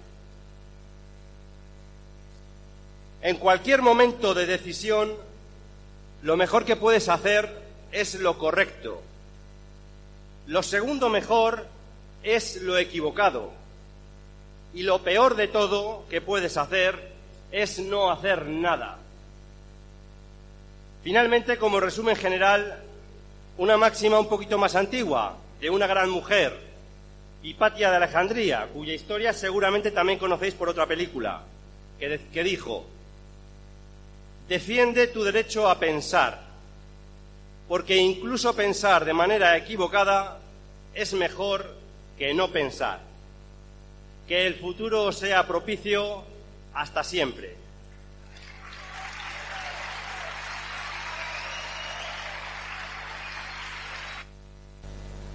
[3.22, 5.14] En cualquier momento de decisión,
[6.22, 7.54] lo mejor que puedes hacer
[7.92, 9.02] es lo correcto.
[10.48, 11.68] Lo segundo mejor
[12.24, 13.52] es lo equivocado.
[14.74, 17.14] Y lo peor de todo que puedes hacer
[17.52, 19.00] es no hacer nada.
[21.04, 22.84] Finalmente, como resumen general,
[23.58, 26.58] una máxima un poquito más antigua, de una gran mujer,
[27.42, 31.42] Hipatia de Alejandría, cuya historia seguramente también conocéis por otra película,
[32.00, 32.86] que, dijo,
[34.50, 36.42] defiende tu derecho a pensar,
[37.68, 40.40] porque incluso pensar de manera equivocada
[40.96, 41.76] es mejor
[42.18, 43.00] que no pensar.
[44.28, 46.24] Que el futuro sea propicio
[46.74, 47.56] hasta siempre.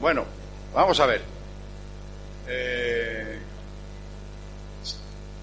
[0.00, 0.24] Bueno,
[0.74, 1.22] vamos a ver.
[2.48, 3.38] Eh,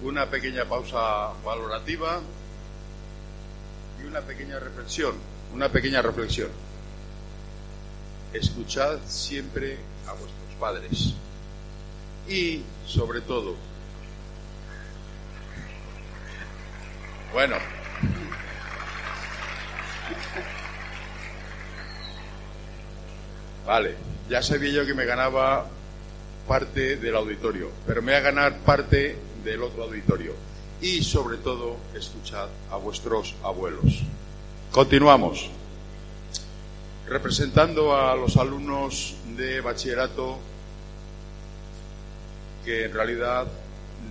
[0.02, 2.20] una pequeña pausa valorativa
[4.02, 5.14] y una pequeña reflexión.
[5.54, 6.48] Una pequeña reflexión.
[8.32, 11.14] Escuchad siempre a vuestros padres.
[12.28, 13.56] Y, sobre todo,
[17.32, 17.56] bueno,
[23.66, 23.96] vale,
[24.28, 25.66] ya sabía yo que me ganaba
[26.46, 30.51] parte del auditorio, pero me voy a ganar parte del otro auditorio.
[30.82, 34.02] Y sobre todo, escuchad a vuestros abuelos.
[34.72, 35.48] Continuamos.
[37.06, 40.38] Representando a los alumnos de bachillerato,
[42.64, 43.46] que en realidad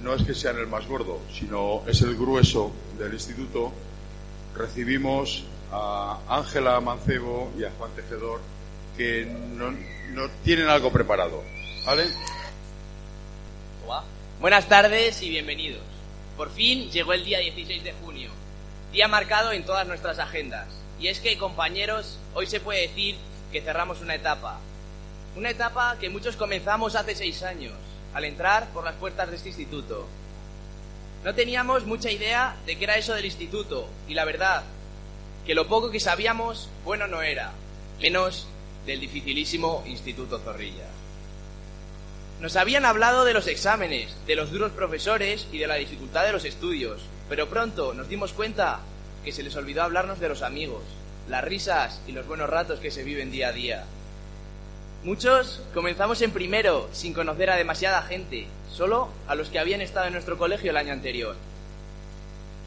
[0.02, 3.74] no es que sean el más gordo, sino es el grueso del instituto,
[4.56, 8.40] recibimos a Ángela Mancebo y a Juan Tejedor
[8.96, 9.74] que no,
[10.44, 11.44] tienen algo preparado.
[11.86, 12.06] ¿Vale?
[14.40, 15.91] Buenas tardes y bienvenidos.
[16.42, 18.32] Por fin llegó el día 16 de junio,
[18.92, 20.68] día marcado en todas nuestras agendas.
[21.00, 23.16] Y es que, compañeros, hoy se puede decir
[23.52, 24.60] que cerramos una etapa.
[25.36, 27.76] Una etapa que muchos comenzamos hace seis años,
[28.16, 30.08] al entrar por las puertas de este instituto.
[31.24, 34.64] No teníamos mucha idea de qué era eso del instituto, y la verdad,
[35.46, 37.52] que lo poco que sabíamos, bueno no era,
[38.02, 38.48] menos
[38.88, 40.91] del dificilísimo Instituto Zorrilla.
[42.42, 46.32] Nos habían hablado de los exámenes, de los duros profesores y de la dificultad de
[46.32, 48.80] los estudios, pero pronto nos dimos cuenta
[49.24, 50.82] que se les olvidó hablarnos de los amigos,
[51.30, 53.84] las risas y los buenos ratos que se viven día a día.
[55.04, 60.08] Muchos comenzamos en primero sin conocer a demasiada gente, solo a los que habían estado
[60.08, 61.36] en nuestro colegio el año anterior.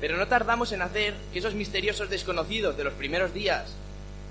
[0.01, 3.65] Pero no tardamos en hacer que esos misteriosos desconocidos de los primeros días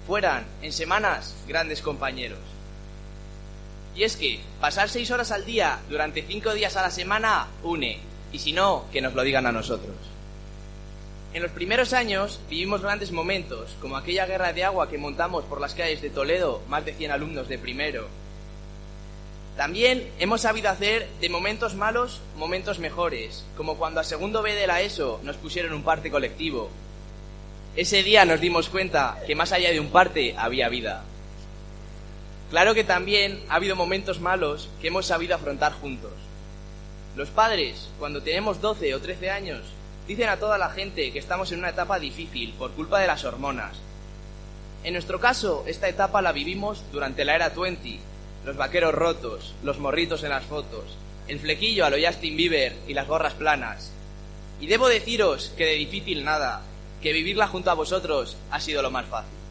[0.08, 2.52] fueran, en semanas, grandes compañeros.
[3.95, 7.99] Y es que pasar seis horas al día durante cinco días a la semana une,
[8.32, 9.95] y si no, que nos lo digan a nosotros.
[11.34, 15.60] En los primeros años vivimos grandes momentos, como aquella guerra de agua que montamos por
[15.60, 18.08] las calles de Toledo, más de 100 alumnos de primero.
[19.58, 24.67] También hemos sabido hacer de momentos malos momentos mejores, como cuando a segundo B de
[24.67, 26.69] la ESO nos pusieron un parte colectivo,
[27.75, 31.03] ese día nos dimos cuenta que más allá de un parte había vida.
[32.53, 36.11] Claro que también ha habido momentos malos que hemos sabido afrontar juntos.
[37.15, 39.61] Los padres, cuando tenemos 12 o 13 años,
[40.07, 43.25] dicen a toda la gente que estamos en una etapa difícil por culpa de las
[43.25, 43.77] hormonas.
[44.83, 47.97] En nuestro caso, esta etapa la vivimos durante la era 20,
[48.45, 50.95] los vaqueros rotos, los morritos en las fotos,
[51.27, 53.91] el flequillo a lo Justin Bieber y las gorras planas.
[54.61, 56.61] Y debo deciros que de difícil nada,
[57.01, 59.42] que vivirla junto a vosotros ha sido lo más fácil.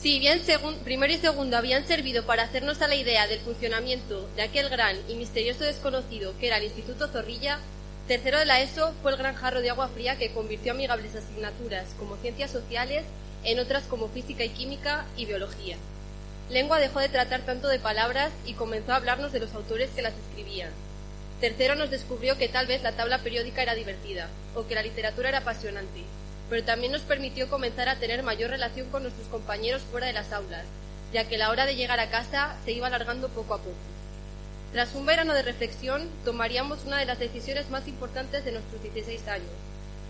[0.00, 0.40] Si bien
[0.82, 4.96] primero y segundo habían servido para hacernos a la idea del funcionamiento de aquel gran
[5.08, 7.58] y misterioso desconocido que era el Instituto Zorrilla,
[8.08, 11.88] tercero de la ESO fue el gran jarro de agua fría que convirtió amigables asignaturas
[11.98, 13.04] como ciencias sociales
[13.44, 15.76] en otras como física y química y biología.
[16.48, 20.00] Lengua dejó de tratar tanto de palabras y comenzó a hablarnos de los autores que
[20.00, 20.70] las escribían.
[21.42, 25.28] Tercero nos descubrió que tal vez la tabla periódica era divertida, o que la literatura
[25.28, 26.00] era apasionante,
[26.50, 30.32] pero también nos permitió comenzar a tener mayor relación con nuestros compañeros fuera de las
[30.32, 30.64] aulas,
[31.12, 33.76] ya que la hora de llegar a casa se iba alargando poco a poco.
[34.72, 39.28] Tras un verano de reflexión, tomaríamos una de las decisiones más importantes de nuestros 16
[39.28, 39.48] años.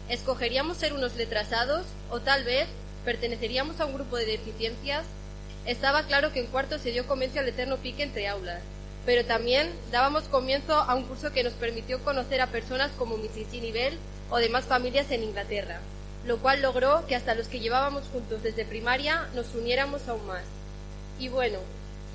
[0.08, 2.66] ¿Escogeríamos ser unos letrasados o tal vez
[3.04, 5.04] perteneceríamos a un grupo de deficiencias?
[5.66, 8.62] Estaba claro que en cuarto se dio comienzo al eterno pique entre aulas,
[9.04, 13.72] pero también dábamos comienzo a un curso que nos permitió conocer a personas como Mrs.
[13.72, 13.98] Bell
[14.30, 15.80] o demás familias en Inglaterra,
[16.26, 20.44] lo cual logró que hasta los que llevábamos juntos desde primaria nos uniéramos aún más.
[21.18, 21.58] Y bueno,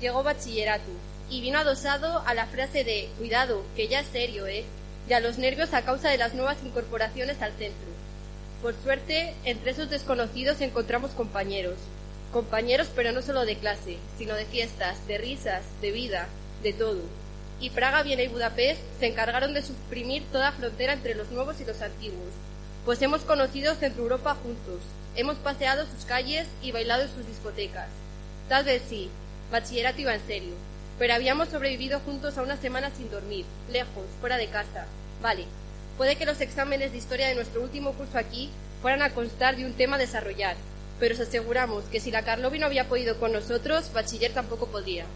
[0.00, 0.90] llegó bachillerato,
[1.30, 4.64] y vino adosado a la frase de cuidado, que ya es serio, ¿eh?
[5.08, 7.86] y a los nervios a causa de las nuevas incorporaciones al centro.
[8.62, 11.76] Por suerte, entre esos desconocidos encontramos compañeros.
[12.32, 16.26] Compañeros pero no solo de clase, sino de fiestas, de risas, de vida,
[16.62, 17.02] de todo.
[17.60, 21.64] Y Praga, Viena y Budapest se encargaron de suprimir toda frontera entre los nuevos y
[21.64, 22.32] los antiguos,
[22.86, 24.80] pues hemos conocido Centro Europa juntos,
[25.16, 27.88] hemos paseado sus calles y bailado en sus discotecas.
[28.48, 29.10] Tal vez sí,
[29.50, 30.54] bachillerato iba en serio,
[30.96, 34.86] pero habíamos sobrevivido juntos a una semana sin dormir, lejos, fuera de casa.
[35.20, 35.46] Vale,
[35.96, 39.66] puede que los exámenes de historia de nuestro último curso aquí fueran a constar de
[39.66, 40.54] un tema a desarrollar,
[41.00, 45.06] pero os aseguramos que si la Carlovi no había podido con nosotros, bachiller tampoco podría.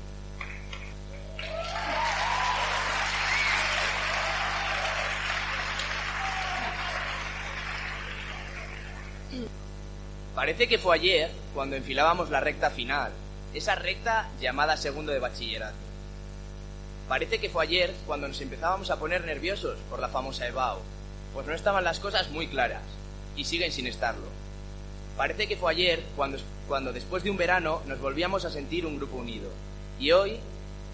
[10.34, 13.10] Parece que fue ayer cuando enfilábamos la recta final,
[13.52, 15.74] esa recta llamada segundo de bachillerato.
[17.08, 20.78] Parece que fue ayer cuando nos empezábamos a poner nerviosos por la famosa EBAU,
[21.34, 22.82] pues no estaban las cosas muy claras,
[23.36, 24.26] y siguen sin estarlo.
[25.16, 26.38] Parece que fue ayer cuando,
[26.68, 29.50] cuando después de un verano nos volvíamos a sentir un grupo unido,
[29.98, 30.38] y hoy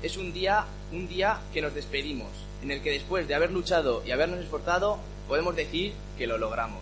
[0.02, 2.30] es un día, un día que nos despedimos,
[2.62, 6.80] en el que después de haber luchado y habernos esforzado, podemos decir que lo logramos.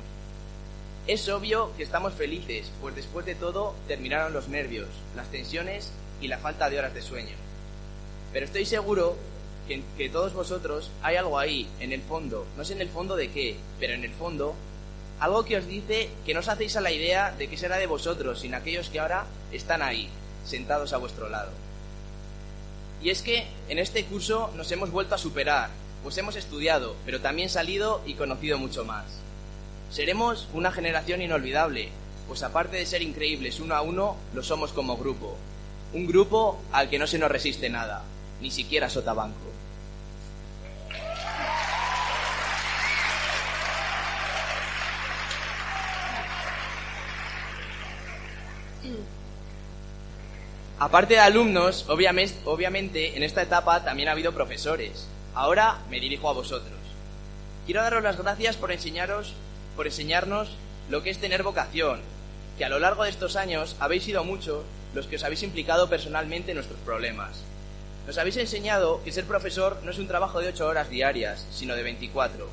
[1.07, 6.29] Es obvio que estamos felices, pues después de todo terminaron los nervios, las tensiones y
[6.29, 7.37] la falta de horas de sueño.
[8.33, 9.15] Pero estoy seguro
[9.69, 13.31] que, todos vosotros hay algo ahí, en el fondo, no sé en el fondo de
[13.31, 14.55] qué, pero en el fondo,
[15.21, 17.87] algo que os dice que no os hacéis a la idea de que será de
[17.87, 20.09] vosotros, sino aquellos que ahora están ahí,
[20.47, 21.51] sentados a vuestro lado.
[23.03, 25.69] Y es que en este curso nos hemos vuelto a superar,
[26.03, 29.24] pues hemos estudiado, pero también salido y conocido mucho más.
[29.95, 31.89] Seremos una generación inolvidable,
[32.27, 35.37] pues aparte de ser increíbles uno a uno, lo somos como grupo.
[35.93, 38.03] Un grupo al que no se nos resiste nada,
[38.41, 39.37] ni siquiera Sotabanco.
[50.81, 55.07] Aparte de alumnos, obviamente, en esta etapa también ha habido profesores.
[55.37, 56.81] Ahora me dirijo a vosotros.
[57.65, 59.35] Quiero daros las gracias por enseñaros
[59.77, 60.51] por enseñarnos
[60.89, 62.01] lo que es tener vocación,
[62.59, 65.89] que a lo largo de estos años habéis sido muchos los que os habéis implicado
[65.89, 67.43] personalmente en nuestros problemas.
[68.07, 71.75] Nos habéis enseñado que ser profesor no es un trabajo de ocho horas diarias, sino
[71.75, 72.47] de 24.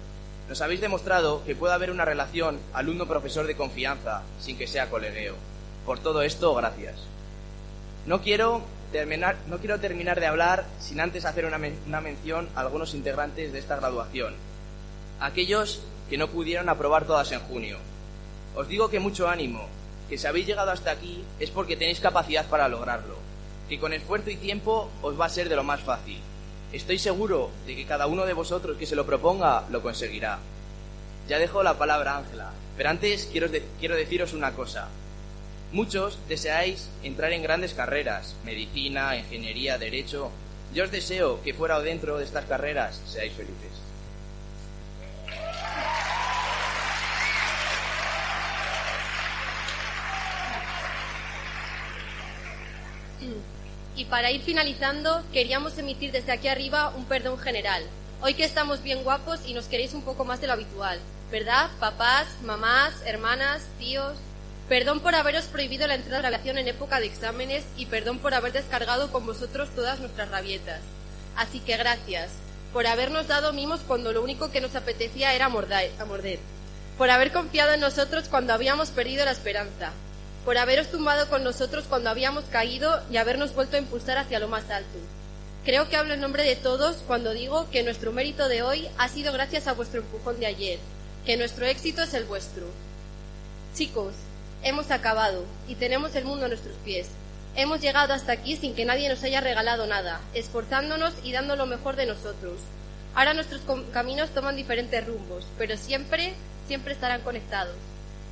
[0.47, 5.36] Nos habéis demostrado que puede haber una relación alumno-profesor de confianza, sin que sea colegueo.
[5.86, 6.95] Por todo esto, gracias.
[8.05, 12.62] No quiero terminar, no quiero terminar de hablar sin antes hacer una, una mención a
[12.62, 14.34] algunos integrantes de esta graduación.
[15.19, 15.81] Aquellos
[16.12, 17.78] que no pudieron aprobar todas en junio.
[18.54, 19.65] Os digo que mucho ánimo,
[20.10, 23.15] que si habéis llegado hasta aquí es porque tenéis capacidad para lograrlo,
[23.69, 26.19] que con esfuerzo y tiempo os va a ser de lo más fácil.
[26.74, 30.39] Estoy seguro de que cada uno de vosotros que se lo proponga lo conseguirá.
[31.30, 33.47] Ya dejo la palabra Ángela, pero antes quiero,
[33.80, 34.89] quiero deciros una cosa.
[35.71, 40.30] Muchos deseáis entrar en grandes carreras, medicina, ingeniería, derecho.
[40.74, 43.81] Yo os deseo que fuera o dentro de estas carreras seáis felices.
[54.02, 57.84] Y para ir finalizando, queríamos emitir desde aquí arriba un perdón general.
[58.24, 60.98] Hoy que estamos bien guapos y nos queréis un poco más de lo habitual,
[61.32, 61.70] ¿verdad?
[61.80, 64.14] Papás, mamás, hermanas, tíos.
[64.68, 68.34] Perdón por haberos prohibido la entrada a la en época de exámenes y perdón por
[68.34, 70.82] haber descargado con vosotros todas nuestras rabietas.
[71.36, 72.32] Así que gracias
[72.74, 76.39] por habernos dado mimos cuando lo único que nos apetecía era morder.
[76.97, 79.91] Por haber confiado en nosotros cuando habíamos perdido la esperanza
[80.46, 84.48] por haberos tumbado con nosotros cuando habíamos caído y habernos vuelto a impulsar hacia lo
[84.48, 84.98] más alto.
[85.64, 89.08] Creo que hablo en nombre de todos cuando digo que nuestro mérito de hoy ha
[89.08, 90.80] sido gracias a vuestro empujón de ayer,
[91.26, 92.66] que nuestro éxito es el vuestro.
[93.76, 94.14] Chicos,
[94.64, 97.08] hemos acabado y tenemos el mundo a nuestros pies.
[97.56, 101.68] Hemos llegado hasta aquí sin que nadie nos haya regalado nada, esforzándonos y dando lo
[101.68, 102.60] mejor de nosotros.
[103.14, 103.62] Ahora nuestros
[103.94, 106.34] caminos toman diferentes rumbos, pero siempre,
[106.68, 107.76] siempre estarán conectados.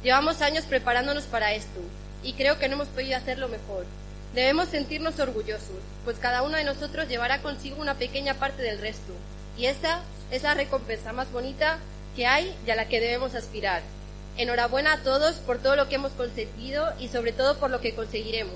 [0.04, 1.82] Llevamos años preparándonos para esto
[2.24, 3.86] y creo que no hemos podido hacerlo mejor.
[4.34, 9.14] Debemos sentirnos orgullosos, pues cada uno de nosotros llevará consigo una pequeña parte del resto,
[9.58, 11.80] y esa es la recompensa más bonita
[12.16, 13.82] que hay y a la que debemos aspirar.
[14.38, 17.94] Enhorabuena a todos por todo lo que hemos conseguido y sobre todo por lo que
[17.94, 18.56] conseguiremos.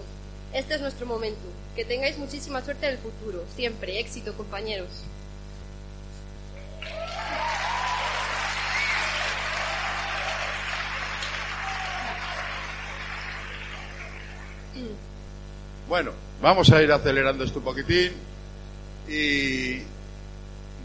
[0.53, 1.41] Este es nuestro momento.
[1.75, 3.43] Que tengáis muchísima suerte en el futuro.
[3.55, 4.87] Siempre éxito, compañeros.
[15.93, 16.09] Bueno,
[16.41, 18.13] vamos a ir acelerando esto un poquitín
[19.07, 19.77] y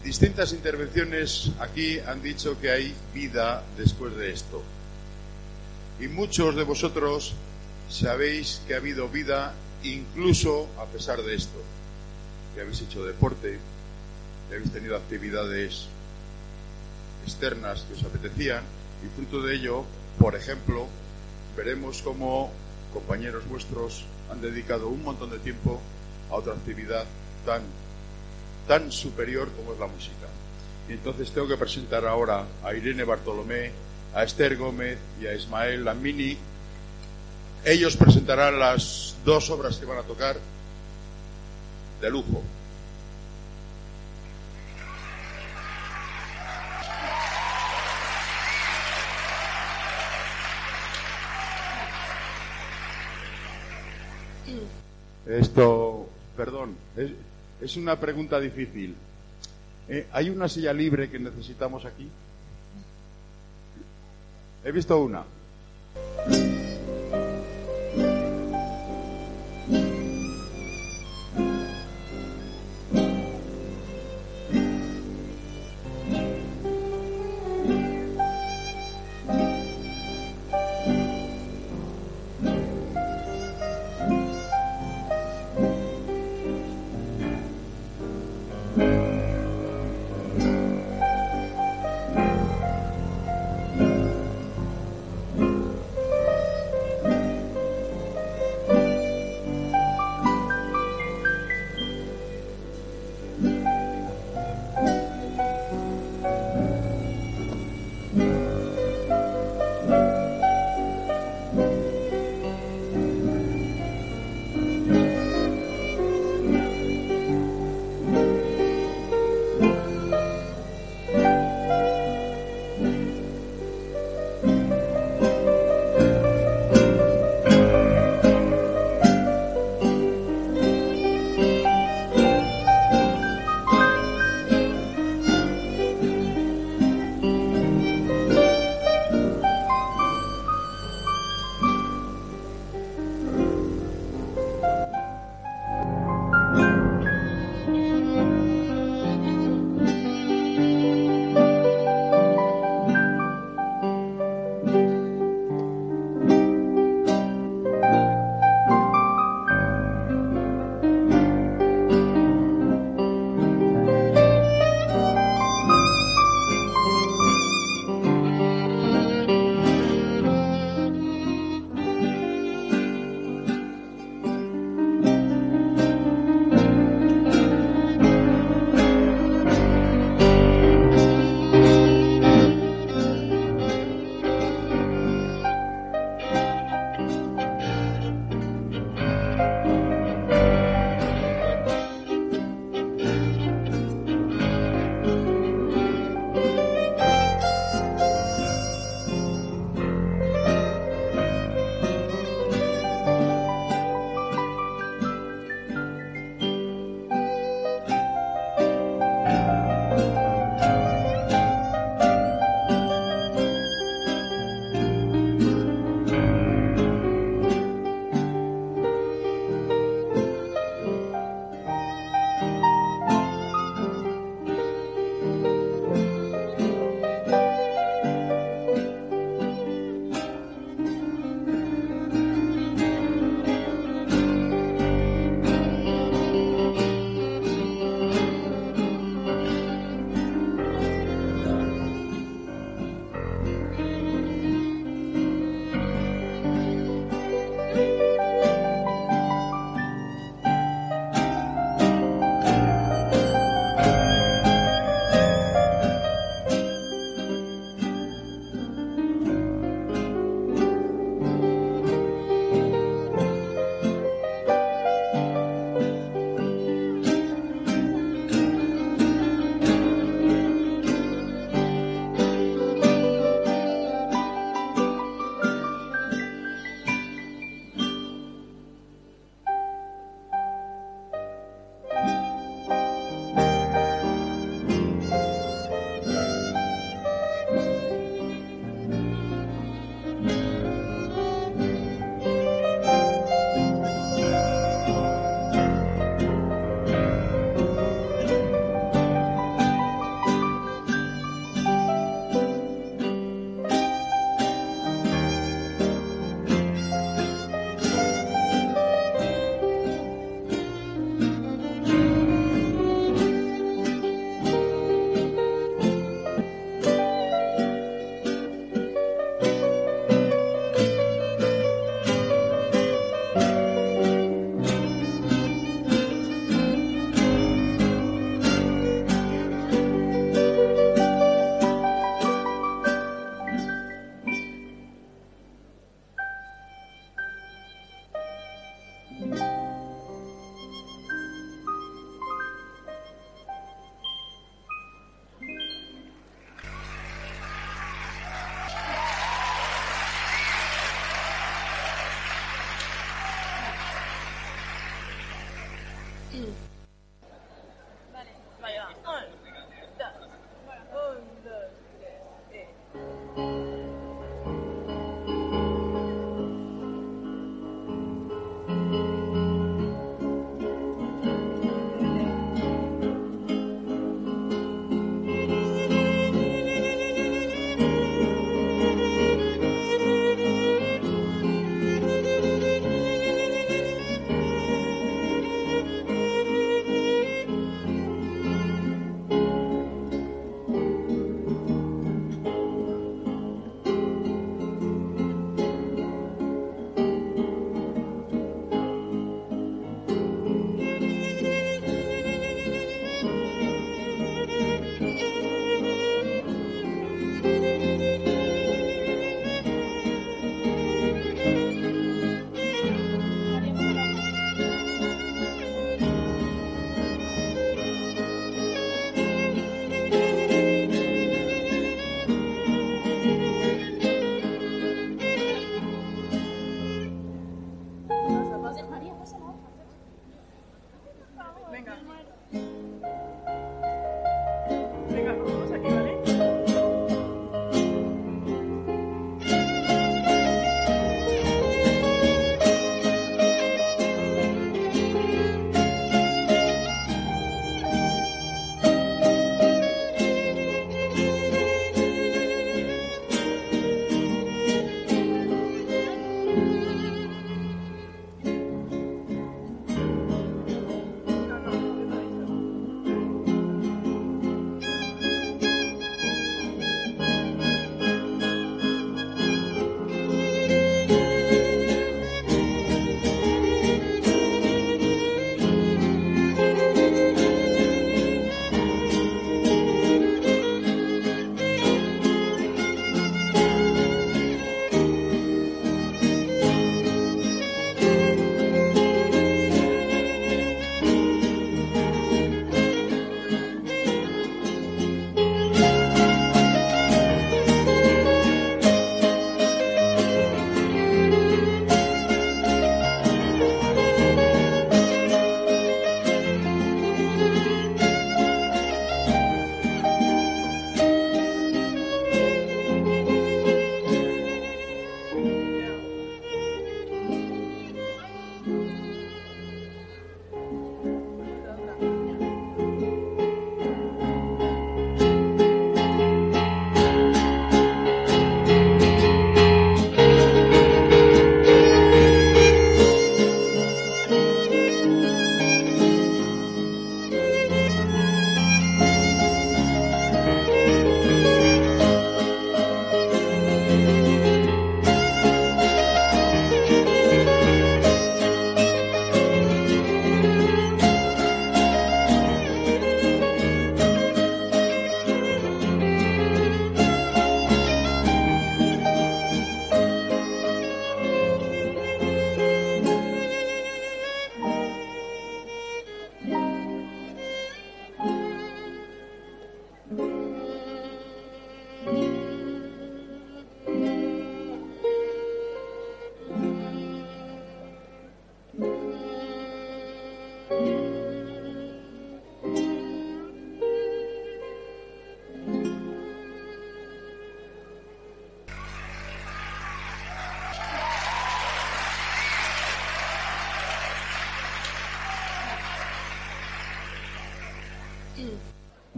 [0.03, 4.61] distintas intervenciones aquí han dicho que hay vida después de esto.
[5.99, 7.33] Y muchos de vosotros
[7.89, 11.57] sabéis que ha habido vida incluso a pesar de esto,
[12.53, 13.57] que habéis hecho deporte,
[14.47, 15.87] que habéis tenido actividades
[17.25, 18.63] externas que os apetecían
[19.03, 19.85] y fruto de ello,
[20.19, 20.85] por ejemplo,
[21.57, 22.51] veremos cómo
[22.93, 25.79] compañeros vuestros han dedicado un montón de tiempo
[26.29, 27.05] a otra actividad
[27.45, 27.61] tan,
[28.67, 30.27] tan superior como es la música.
[30.87, 33.71] Y entonces tengo que presentar ahora a Irene Bartolomé,
[34.13, 36.37] a Esther Gómez y a Ismael Lamini.
[37.63, 40.37] Ellos presentarán las dos obras que van a tocar
[42.01, 42.41] de lujo.
[55.29, 57.11] Esto, perdón, es,
[57.61, 58.95] es una pregunta difícil.
[59.87, 62.09] Eh, ¿Hay una silla libre que necesitamos aquí?
[64.63, 65.23] He visto una.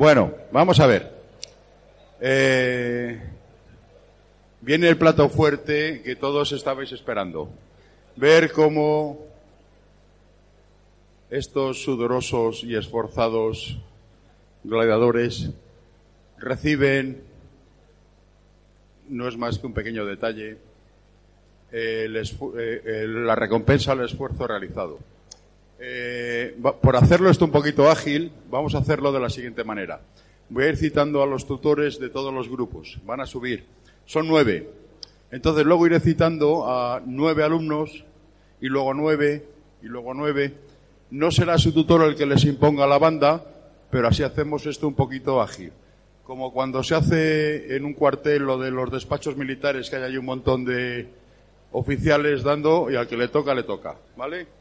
[0.02, 1.12] Bueno, vamos a ver.
[2.20, 3.22] Eh,
[4.60, 7.52] viene el plato fuerte que todos estabais esperando.
[8.16, 9.20] Ver cómo
[11.30, 13.78] estos sudorosos y esforzados
[14.64, 15.52] gladiadores
[16.40, 17.22] reciben,
[19.08, 20.58] no es más que un pequeño detalle,
[21.72, 24.98] eh, la recompensa al esfuerzo realizado.
[25.84, 30.02] Eh, por hacerlo esto un poquito ágil, vamos a hacerlo de la siguiente manera.
[30.50, 33.00] Voy a ir citando a los tutores de todos los grupos.
[33.04, 33.66] Van a subir.
[34.06, 34.70] Son nueve.
[35.32, 38.06] Entonces luego iré citando a nueve alumnos
[38.62, 39.44] y luego nueve
[39.82, 40.54] y luego nueve.
[41.10, 43.44] No será su tutor el que les imponga la banda,
[43.90, 45.72] pero así hacemos esto un poquito ágil.
[46.24, 50.18] Como cuando se hace en un cuartel lo de los despachos militares, que hay ahí
[50.18, 51.10] un montón de
[51.72, 53.96] oficiales dando y al que le toca, le toca.
[54.16, 54.61] ¿Vale?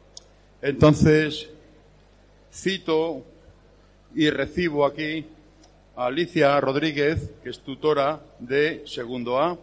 [0.61, 1.49] Entonces,
[2.53, 3.23] cito
[4.13, 5.25] y recibo aquí
[5.95, 9.57] a Alicia Rodríguez, que es tutora de segundo A,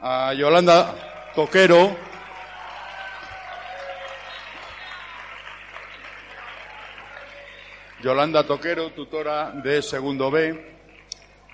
[0.00, 1.96] a Yolanda Toquero,
[8.02, 10.74] Yolanda Toquero, tutora de segundo B,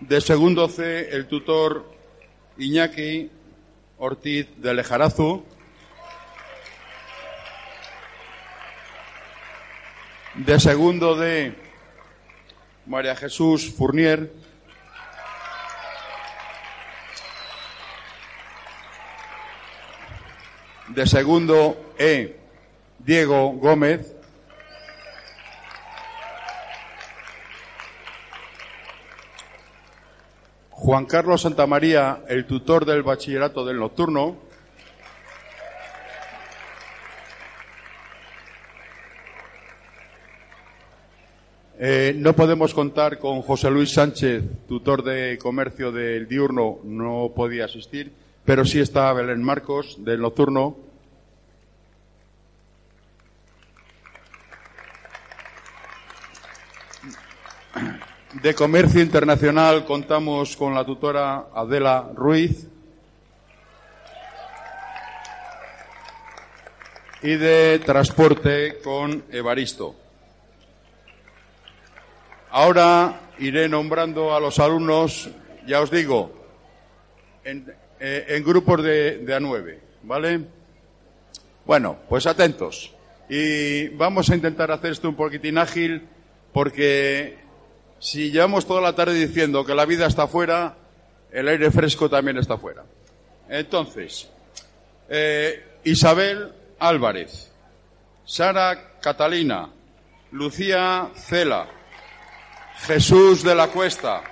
[0.01, 1.85] de segundo C, el tutor
[2.59, 3.31] Iñaki
[3.99, 5.45] Ortiz de Lejarazu,
[10.37, 11.55] de segundo D,
[12.85, 14.33] María Jesús Fournier,
[20.89, 22.37] de segundo E,
[22.99, 24.15] Diego Gómez,
[30.71, 34.46] Juan Carlos Santamaría, el tutor del bachillerato del nocturno.
[41.79, 47.67] Eh, no podemos contar con José Luis Sánchez, tutor de comercio del diurno, no podía
[47.67, 48.11] asistir,
[48.47, 50.75] pero sí está Belén Marcos del nocturno.
[58.43, 62.69] De Comercio Internacional contamos con la tutora Adela Ruiz.
[67.23, 70.06] Y de Transporte con Evaristo.
[72.57, 75.29] Ahora iré nombrando a los alumnos,
[75.67, 76.33] ya os digo,
[77.45, 80.41] en, eh, grupos de, de A9, ¿vale?
[81.67, 82.95] Bueno, pues atentos.
[83.29, 86.09] Y vamos a intentar hacer esto un poquitín ágil
[86.55, 87.37] porque
[87.99, 90.79] si llevamos toda la tarde diciendo que la vida está fuera,
[91.31, 92.85] el aire fresco también está fuera.
[93.51, 94.31] Entonces,
[95.11, 97.53] eh, Isabel Álvarez,
[98.25, 99.69] Sara Catalina,
[100.31, 101.76] Lucía Cela,
[102.85, 104.23] Jesús de la Cuesta,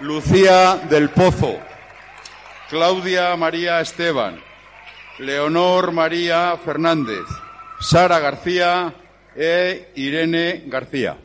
[0.00, 1.58] Lucía del Pozo,
[2.68, 4.40] Claudia María Esteban,
[5.18, 7.24] Leonor María Fernández,
[7.80, 8.94] Sara García
[9.36, 11.16] e Irene García.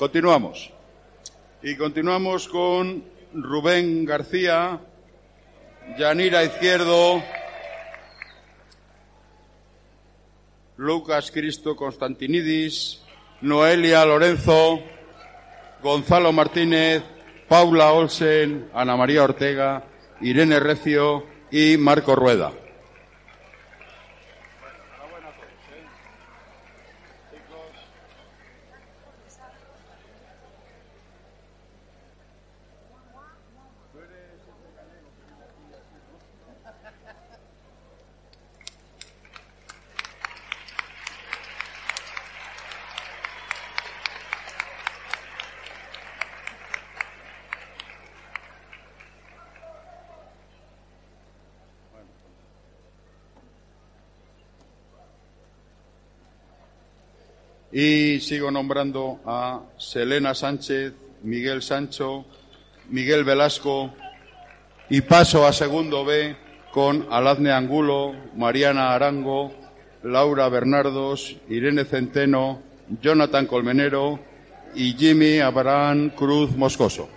[0.00, 0.72] Continuamos.
[1.62, 4.80] Y continuamos con Rubén García,
[5.98, 7.22] Yanira Izquierdo,
[10.78, 13.02] Lucas Cristo Constantinidis,
[13.42, 14.80] Noelia Lorenzo,
[15.82, 17.02] Gonzalo Martínez,
[17.46, 19.84] Paula Olsen, Ana María Ortega,
[20.22, 22.52] Irene Recio y Marco Rueda.
[57.82, 62.26] Y sigo nombrando a Selena Sánchez, Miguel Sancho,
[62.90, 63.94] Miguel Velasco
[64.90, 66.36] y paso a segundo B
[66.72, 69.54] con Alazne Angulo, Mariana Arango,
[70.02, 72.60] Laura Bernardos, Irene Centeno,
[73.00, 74.20] Jonathan Colmenero
[74.74, 77.08] y Jimmy Abraham Cruz Moscoso.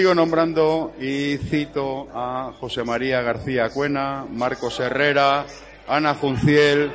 [0.00, 5.44] Sigo nombrando y cito a José María García Cuena, Marcos Herrera,
[5.86, 6.90] Ana Junciel,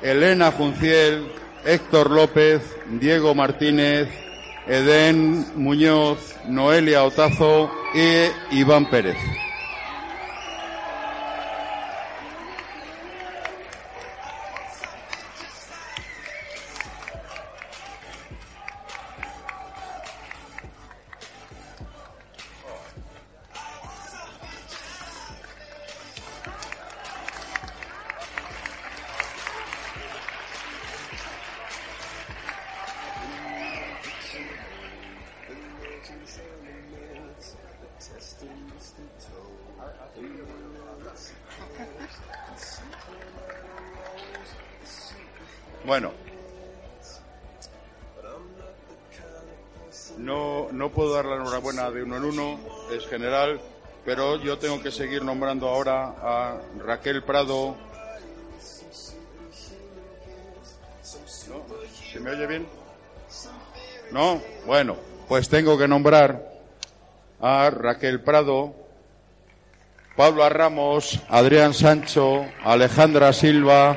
[0.00, 1.30] Elena Junciel,
[1.66, 4.08] Héctor López, Diego Martínez,
[4.66, 9.18] Edén Muñoz, Noelia Otazo y Iván Pérez.
[53.22, 53.60] General,
[54.04, 57.76] pero yo tengo que seguir nombrando ahora a Raquel Prado.
[61.48, 61.62] ¿No?
[62.12, 62.66] ¿Se me oye bien?
[64.10, 64.42] ¿No?
[64.66, 64.96] Bueno,
[65.28, 66.50] pues tengo que nombrar
[67.40, 68.74] a Raquel Prado,
[70.16, 73.96] Pablo Ramos, Adrián Sancho, Alejandra Silva,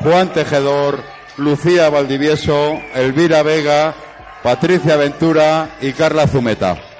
[0.00, 1.00] Juan Tejedor,
[1.38, 3.94] Lucía Valdivieso, Elvira Vega,
[4.42, 6.91] Patricia Ventura y Carla Zumeta.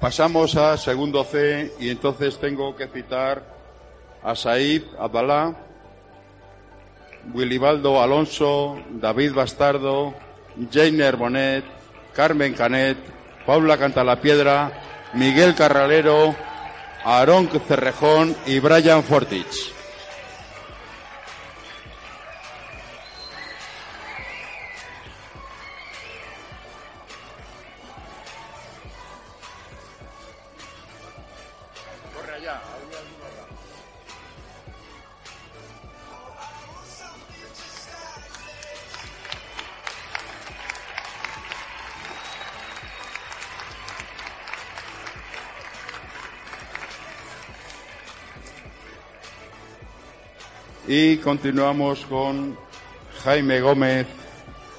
[0.00, 3.42] Pasamos a segundo C y entonces tengo que citar
[4.22, 5.56] a Said Abdalá,
[7.34, 10.14] Willibaldo Alonso, David Bastardo,
[10.72, 11.64] Jainer Bonet,
[12.14, 12.96] Carmen Canet,
[13.44, 14.70] Paula Cantalapiedra,
[15.14, 16.34] Miguel Carralero,
[17.04, 19.77] Aarón Cerrejón y Brian Fortich.
[51.22, 52.56] Continuamos con
[53.24, 54.06] Jaime Gómez,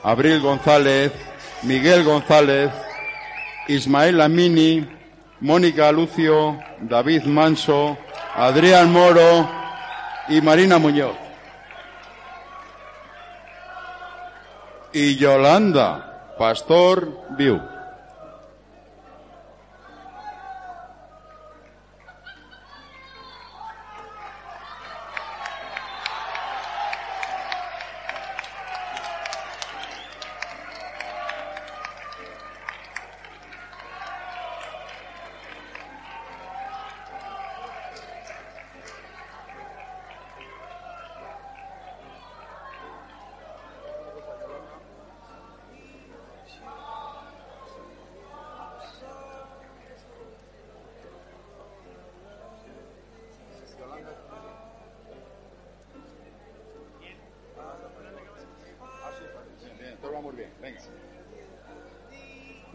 [0.04, 1.12] Abril González,
[1.64, 2.72] Miguel González,
[3.68, 4.88] Ismael Amini,
[5.42, 7.98] Mónica Lucio, David Manso,
[8.36, 9.50] Adrián Moro
[10.28, 11.16] y Marina Muñoz.
[14.94, 17.78] Y Yolanda Pastor Viu.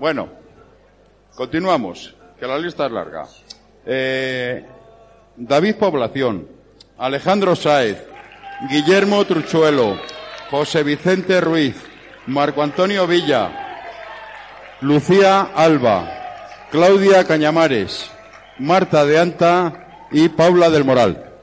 [0.05, 0.29] Bueno,
[1.35, 3.27] continuamos, que la lista es larga.
[3.87, 4.63] Eh,
[5.35, 6.47] David Población,
[6.99, 8.05] Alejandro Sáez,
[8.69, 9.99] Guillermo Truchuelo,
[10.51, 11.77] José Vicente Ruiz,
[12.27, 13.51] Marco Antonio Villa,
[14.83, 18.11] Lucía Alba, Claudia Cañamares,
[18.59, 21.34] Marta de Anta y Paula del Moral.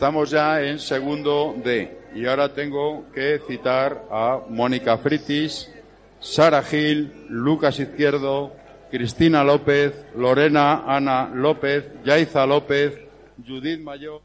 [0.00, 5.70] Estamos ya en segundo D y ahora tengo que citar a Mónica Fritis,
[6.18, 8.56] Sara Gil, Lucas Izquierdo,
[8.90, 12.98] Cristina López, Lorena Ana López, Yaiza López,
[13.46, 14.22] Judith Mayor.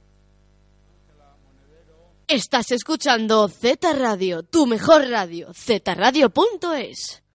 [2.25, 7.24] Estás escuchando Z Radio, tu mejor radio, zradio.es.